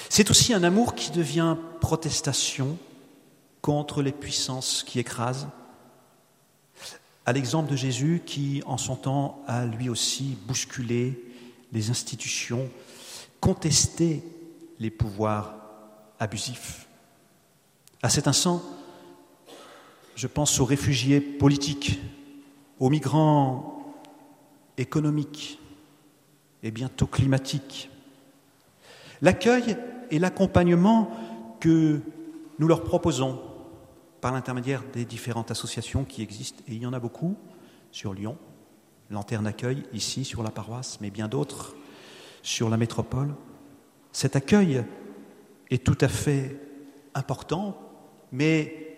C'est 0.08 0.30
aussi 0.30 0.52
un 0.54 0.62
amour 0.62 0.94
qui 0.94 1.10
devient 1.10 1.56
protestation 1.80 2.78
contre 3.62 4.02
les 4.02 4.12
puissances 4.12 4.82
qui 4.82 4.98
écrasent, 4.98 5.48
à 7.26 7.32
l'exemple 7.32 7.70
de 7.70 7.76
Jésus 7.76 8.22
qui, 8.24 8.62
en 8.66 8.78
son 8.78 8.96
temps, 8.96 9.42
a 9.46 9.66
lui 9.66 9.88
aussi 9.88 10.36
bousculé 10.46 11.22
les 11.72 11.90
institutions, 11.90 12.68
contesté 13.40 14.24
les 14.78 14.90
pouvoirs 14.90 15.54
abusifs. 16.18 16.88
À 18.02 18.08
cet 18.08 18.26
instant, 18.26 18.62
je 20.16 20.26
pense 20.26 20.58
aux 20.58 20.64
réfugiés 20.64 21.20
politiques, 21.20 22.00
aux 22.78 22.90
migrants 22.90 23.94
économiques 24.76 25.58
et 26.62 26.70
bientôt 26.70 27.06
climatiques. 27.06 27.89
L'accueil 29.22 29.76
et 30.10 30.18
l'accompagnement 30.18 31.10
que 31.60 32.00
nous 32.58 32.68
leur 32.68 32.82
proposons 32.82 33.40
par 34.20 34.32
l'intermédiaire 34.32 34.82
des 34.92 35.04
différentes 35.04 35.50
associations 35.50 36.04
qui 36.04 36.22
existent, 36.22 36.62
et 36.68 36.74
il 36.74 36.82
y 36.82 36.86
en 36.86 36.92
a 36.92 37.00
beaucoup 37.00 37.36
sur 37.90 38.14
Lyon, 38.14 38.36
Lanterne 39.10 39.46
Accueil 39.46 39.82
ici 39.92 40.24
sur 40.24 40.42
la 40.42 40.50
paroisse, 40.50 40.98
mais 41.00 41.10
bien 41.10 41.28
d'autres 41.28 41.74
sur 42.42 42.68
la 42.68 42.76
métropole, 42.76 43.34
cet 44.12 44.36
accueil 44.36 44.84
est 45.70 45.84
tout 45.84 45.98
à 46.00 46.08
fait 46.08 46.60
important, 47.14 47.76
mais 48.32 48.96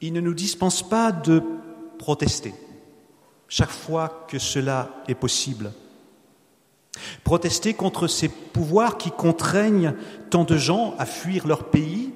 il 0.00 0.12
ne 0.12 0.20
nous 0.20 0.34
dispense 0.34 0.86
pas 0.88 1.12
de 1.12 1.42
protester 1.98 2.54
chaque 3.48 3.70
fois 3.70 4.26
que 4.28 4.38
cela 4.38 4.90
est 5.08 5.14
possible. 5.14 5.72
Protester 7.24 7.74
contre 7.74 8.06
ces 8.06 8.28
pouvoirs 8.28 8.98
qui 8.98 9.10
contraignent 9.10 9.94
tant 10.30 10.44
de 10.44 10.56
gens 10.56 10.94
à 10.98 11.06
fuir 11.06 11.46
leur 11.46 11.70
pays 11.70 12.12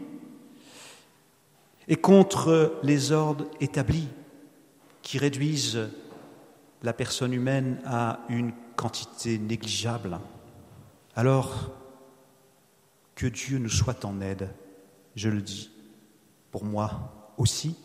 et 1.88 1.96
contre 1.96 2.78
les 2.82 3.12
ordres 3.12 3.46
établis 3.60 4.08
qui 5.02 5.18
réduisent 5.18 5.88
la 6.82 6.92
personne 6.92 7.32
humaine 7.32 7.80
à 7.84 8.20
une 8.28 8.52
quantité 8.76 9.38
négligeable. 9.38 10.18
Alors, 11.16 11.72
que 13.14 13.26
Dieu 13.26 13.58
nous 13.58 13.68
soit 13.68 14.04
en 14.04 14.20
aide, 14.20 14.48
je 15.14 15.28
le 15.28 15.42
dis, 15.42 15.70
pour 16.50 16.64
moi 16.64 17.32
aussi, 17.36 17.76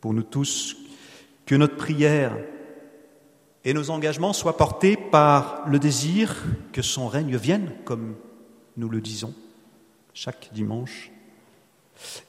pour 0.00 0.14
nous 0.14 0.24
tous, 0.24 0.76
que 1.46 1.54
notre 1.54 1.76
prière 1.76 2.36
et 3.64 3.74
nos 3.74 3.90
engagements 3.90 4.32
soient 4.32 4.56
portés 4.56 4.96
par 4.96 5.66
le 5.68 5.78
désir 5.78 6.44
que 6.72 6.82
son 6.82 7.08
règne 7.08 7.36
vienne, 7.36 7.72
comme 7.84 8.16
nous 8.76 8.88
le 8.88 9.00
disons 9.00 9.34
chaque 10.14 10.50
dimanche, 10.52 11.10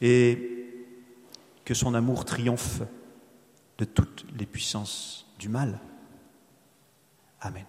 et 0.02 0.66
que 1.66 1.74
son 1.74 1.94
amour 1.94 2.26
triomphe 2.26 2.82
de 3.78 3.86
toutes 3.86 4.26
les 4.38 4.46
puissances 4.46 5.26
du 5.40 5.50
mal. 5.50 5.80
Amen. 7.42 7.66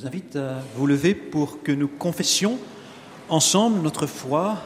Je 0.00 0.04
vous 0.04 0.08
invite 0.08 0.36
à 0.36 0.62
vous 0.76 0.86
lever 0.86 1.14
pour 1.14 1.62
que 1.62 1.72
nous 1.72 1.86
confessions 1.86 2.58
ensemble 3.28 3.82
notre 3.82 4.06
foi, 4.06 4.56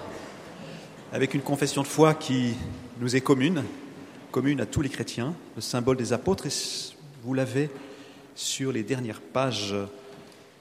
avec 1.13 1.35
une 1.35 1.41
confession 1.41 1.83
de 1.83 1.89
foi 1.89 2.15
qui 2.15 2.55
nous 3.01 3.17
est 3.17 3.21
commune, 3.21 3.65
commune 4.31 4.61
à 4.61 4.67
tous 4.67 4.81
les 4.81 4.89
chrétiens, 4.89 5.35
le 5.57 5.61
symbole 5.61 5.97
des 5.97 6.13
apôtres, 6.13 6.47
et 6.47 6.95
vous 7.25 7.35
l'avez 7.35 7.69
sur 8.37 8.71
les 8.71 8.85
dernières 8.85 9.21
pages 9.21 9.75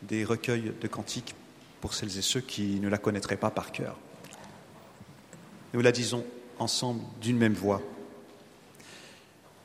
des 0.01 0.26
recueils 0.26 0.74
de 0.82 0.88
cantiques 0.88 1.36
pour 1.80 1.93
celles 1.93 2.17
et 2.17 2.24
ceux 2.24 2.41
qui 2.41 2.80
ne 2.80 2.89
la 2.89 2.97
connaîtraient 2.97 3.38
pas 3.38 3.51
par 3.51 3.71
cœur. 3.71 3.95
Nous 5.76 5.82
la 5.82 5.91
disons 5.91 6.26
ensemble 6.57 7.01
d'une 7.21 7.38
même 7.38 7.53
voix. 7.53 7.84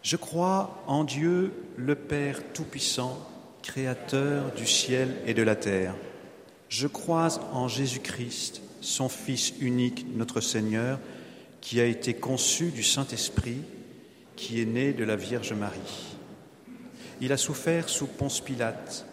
Je 0.02 0.16
crois 0.16 0.82
en 0.86 1.02
Dieu, 1.04 1.54
le 1.78 1.94
Père 1.94 2.42
Tout-Puissant, 2.52 3.26
Créateur 3.68 4.54
du 4.54 4.66
ciel 4.66 5.14
et 5.26 5.34
de 5.34 5.42
la 5.42 5.54
terre. 5.54 5.94
Je 6.70 6.86
crois 6.86 7.28
en 7.52 7.68
Jésus-Christ, 7.68 8.62
son 8.80 9.10
Fils 9.10 9.52
unique, 9.60 10.06
notre 10.16 10.40
Seigneur, 10.40 10.98
qui 11.60 11.78
a 11.78 11.84
été 11.84 12.14
conçu 12.14 12.70
du 12.70 12.82
Saint-Esprit, 12.82 13.58
qui 14.36 14.62
est 14.62 14.64
né 14.64 14.94
de 14.94 15.04
la 15.04 15.16
Vierge 15.16 15.52
Marie. 15.52 16.16
Il 17.20 17.30
a 17.30 17.36
souffert 17.36 17.90
sous 17.90 18.06
Ponce 18.06 18.40
Pilate, 18.40 19.04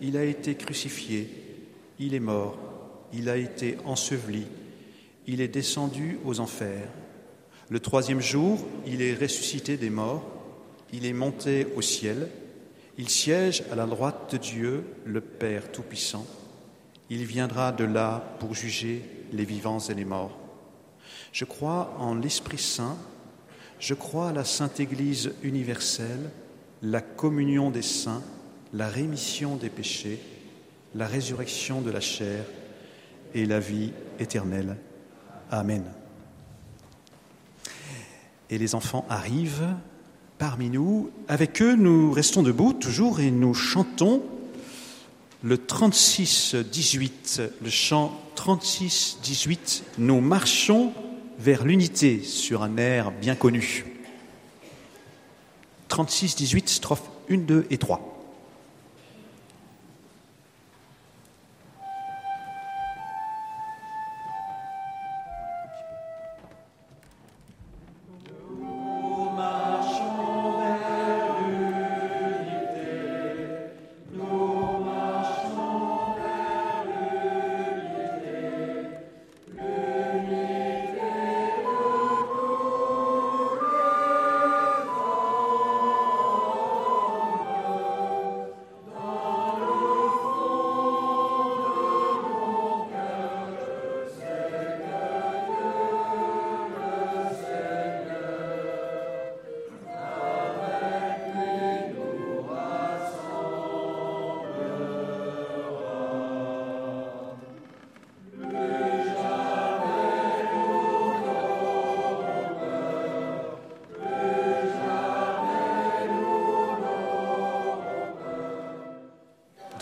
il 0.00 0.16
a 0.16 0.22
été 0.22 0.54
crucifié, 0.54 1.28
il 1.98 2.14
est 2.14 2.20
mort, 2.20 2.56
il 3.12 3.28
a 3.28 3.36
été 3.36 3.78
enseveli, 3.84 4.46
il 5.26 5.40
est 5.40 5.48
descendu 5.48 6.20
aux 6.24 6.38
enfers. 6.38 6.88
Le 7.68 7.80
troisième 7.80 8.20
jour, 8.20 8.64
il 8.86 9.02
est 9.02 9.14
ressuscité 9.14 9.76
des 9.76 9.90
morts, 9.90 10.24
il 10.92 11.04
est 11.04 11.12
monté 11.12 11.66
au 11.74 11.82
ciel, 11.82 12.28
il 12.96 13.08
siège 13.08 13.64
à 13.72 13.74
la 13.74 13.86
droite 13.86 14.32
de 14.32 14.36
Dieu, 14.38 14.84
le 15.04 15.20
Père 15.20 15.72
Tout-Puissant. 15.72 16.26
Il 17.10 17.24
viendra 17.24 17.72
de 17.72 17.84
là 17.84 18.36
pour 18.38 18.54
juger 18.54 19.02
les 19.32 19.44
vivants 19.44 19.80
et 19.80 19.94
les 19.94 20.04
morts. 20.04 20.38
Je 21.32 21.44
crois 21.44 21.94
en 21.98 22.14
l'Esprit 22.14 22.58
Saint, 22.58 22.96
je 23.80 23.94
crois 23.94 24.28
à 24.28 24.32
la 24.32 24.44
Sainte 24.44 24.80
Église 24.80 25.32
universelle, 25.42 26.30
la 26.82 27.00
communion 27.00 27.70
des 27.70 27.82
saints, 27.82 28.22
la 28.72 28.88
rémission 28.88 29.56
des 29.56 29.70
péchés, 29.70 30.20
la 30.94 31.06
résurrection 31.06 31.80
de 31.80 31.90
la 31.90 32.00
chair 32.00 32.44
et 33.34 33.46
la 33.46 33.58
vie 33.58 33.92
éternelle. 34.18 34.76
Amen. 35.50 35.84
Et 38.50 38.58
les 38.58 38.74
enfants 38.74 39.04
arrivent 39.08 39.74
parmi 40.38 40.70
nous. 40.70 41.10
Avec 41.28 41.62
eux, 41.62 41.74
nous 41.74 42.12
restons 42.12 42.42
debout 42.42 42.72
toujours 42.72 43.20
et 43.20 43.30
nous 43.30 43.54
chantons 43.54 44.22
le 45.42 45.56
36-18, 45.56 47.50
le 47.62 47.70
chant 47.70 48.18
36-18. 48.36 49.82
Nous 49.98 50.20
marchons 50.20 50.92
vers 51.38 51.64
l'unité 51.64 52.22
sur 52.22 52.62
un 52.62 52.76
air 52.76 53.10
bien 53.10 53.34
connu. 53.34 53.84
36-18, 55.90 56.68
strophes 56.68 57.10
1, 57.30 57.38
2 57.38 57.66
et 57.70 57.78
3. 57.78 58.13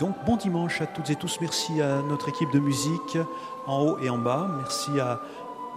Donc 0.03 0.17
bon 0.25 0.35
dimanche 0.35 0.81
à 0.81 0.85
toutes 0.85 1.09
et 1.11 1.15
tous. 1.15 1.37
Merci 1.39 1.81
à 1.81 2.01
notre 2.01 2.27
équipe 2.27 2.51
de 2.51 2.59
musique 2.59 3.17
en 3.67 3.83
haut 3.83 3.97
et 3.99 4.09
en 4.09 4.17
bas. 4.17 4.49
Merci 4.57 4.99
à 4.99 5.21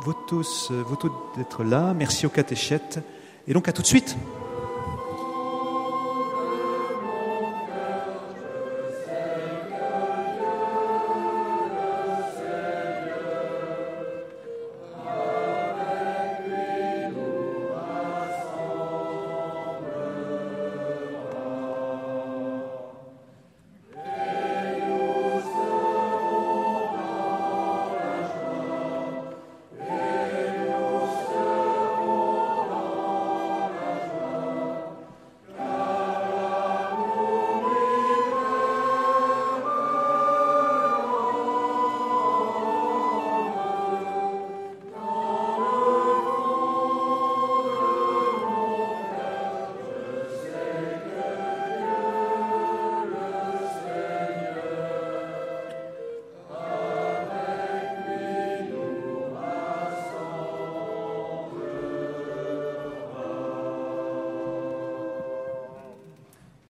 vous 0.01 0.15
tous, 0.27 0.73
vous 0.73 0.97
tous 0.97 1.13
d'être 1.37 1.63
là. 1.63 1.95
Merci 1.95 2.27
aux 2.27 2.31
catéchètes. 2.31 2.99
Et 3.47 3.55
donc 3.55 3.69
à 3.69 3.73
tout 3.73 3.83
de 3.83 3.87
suite. 3.87 4.17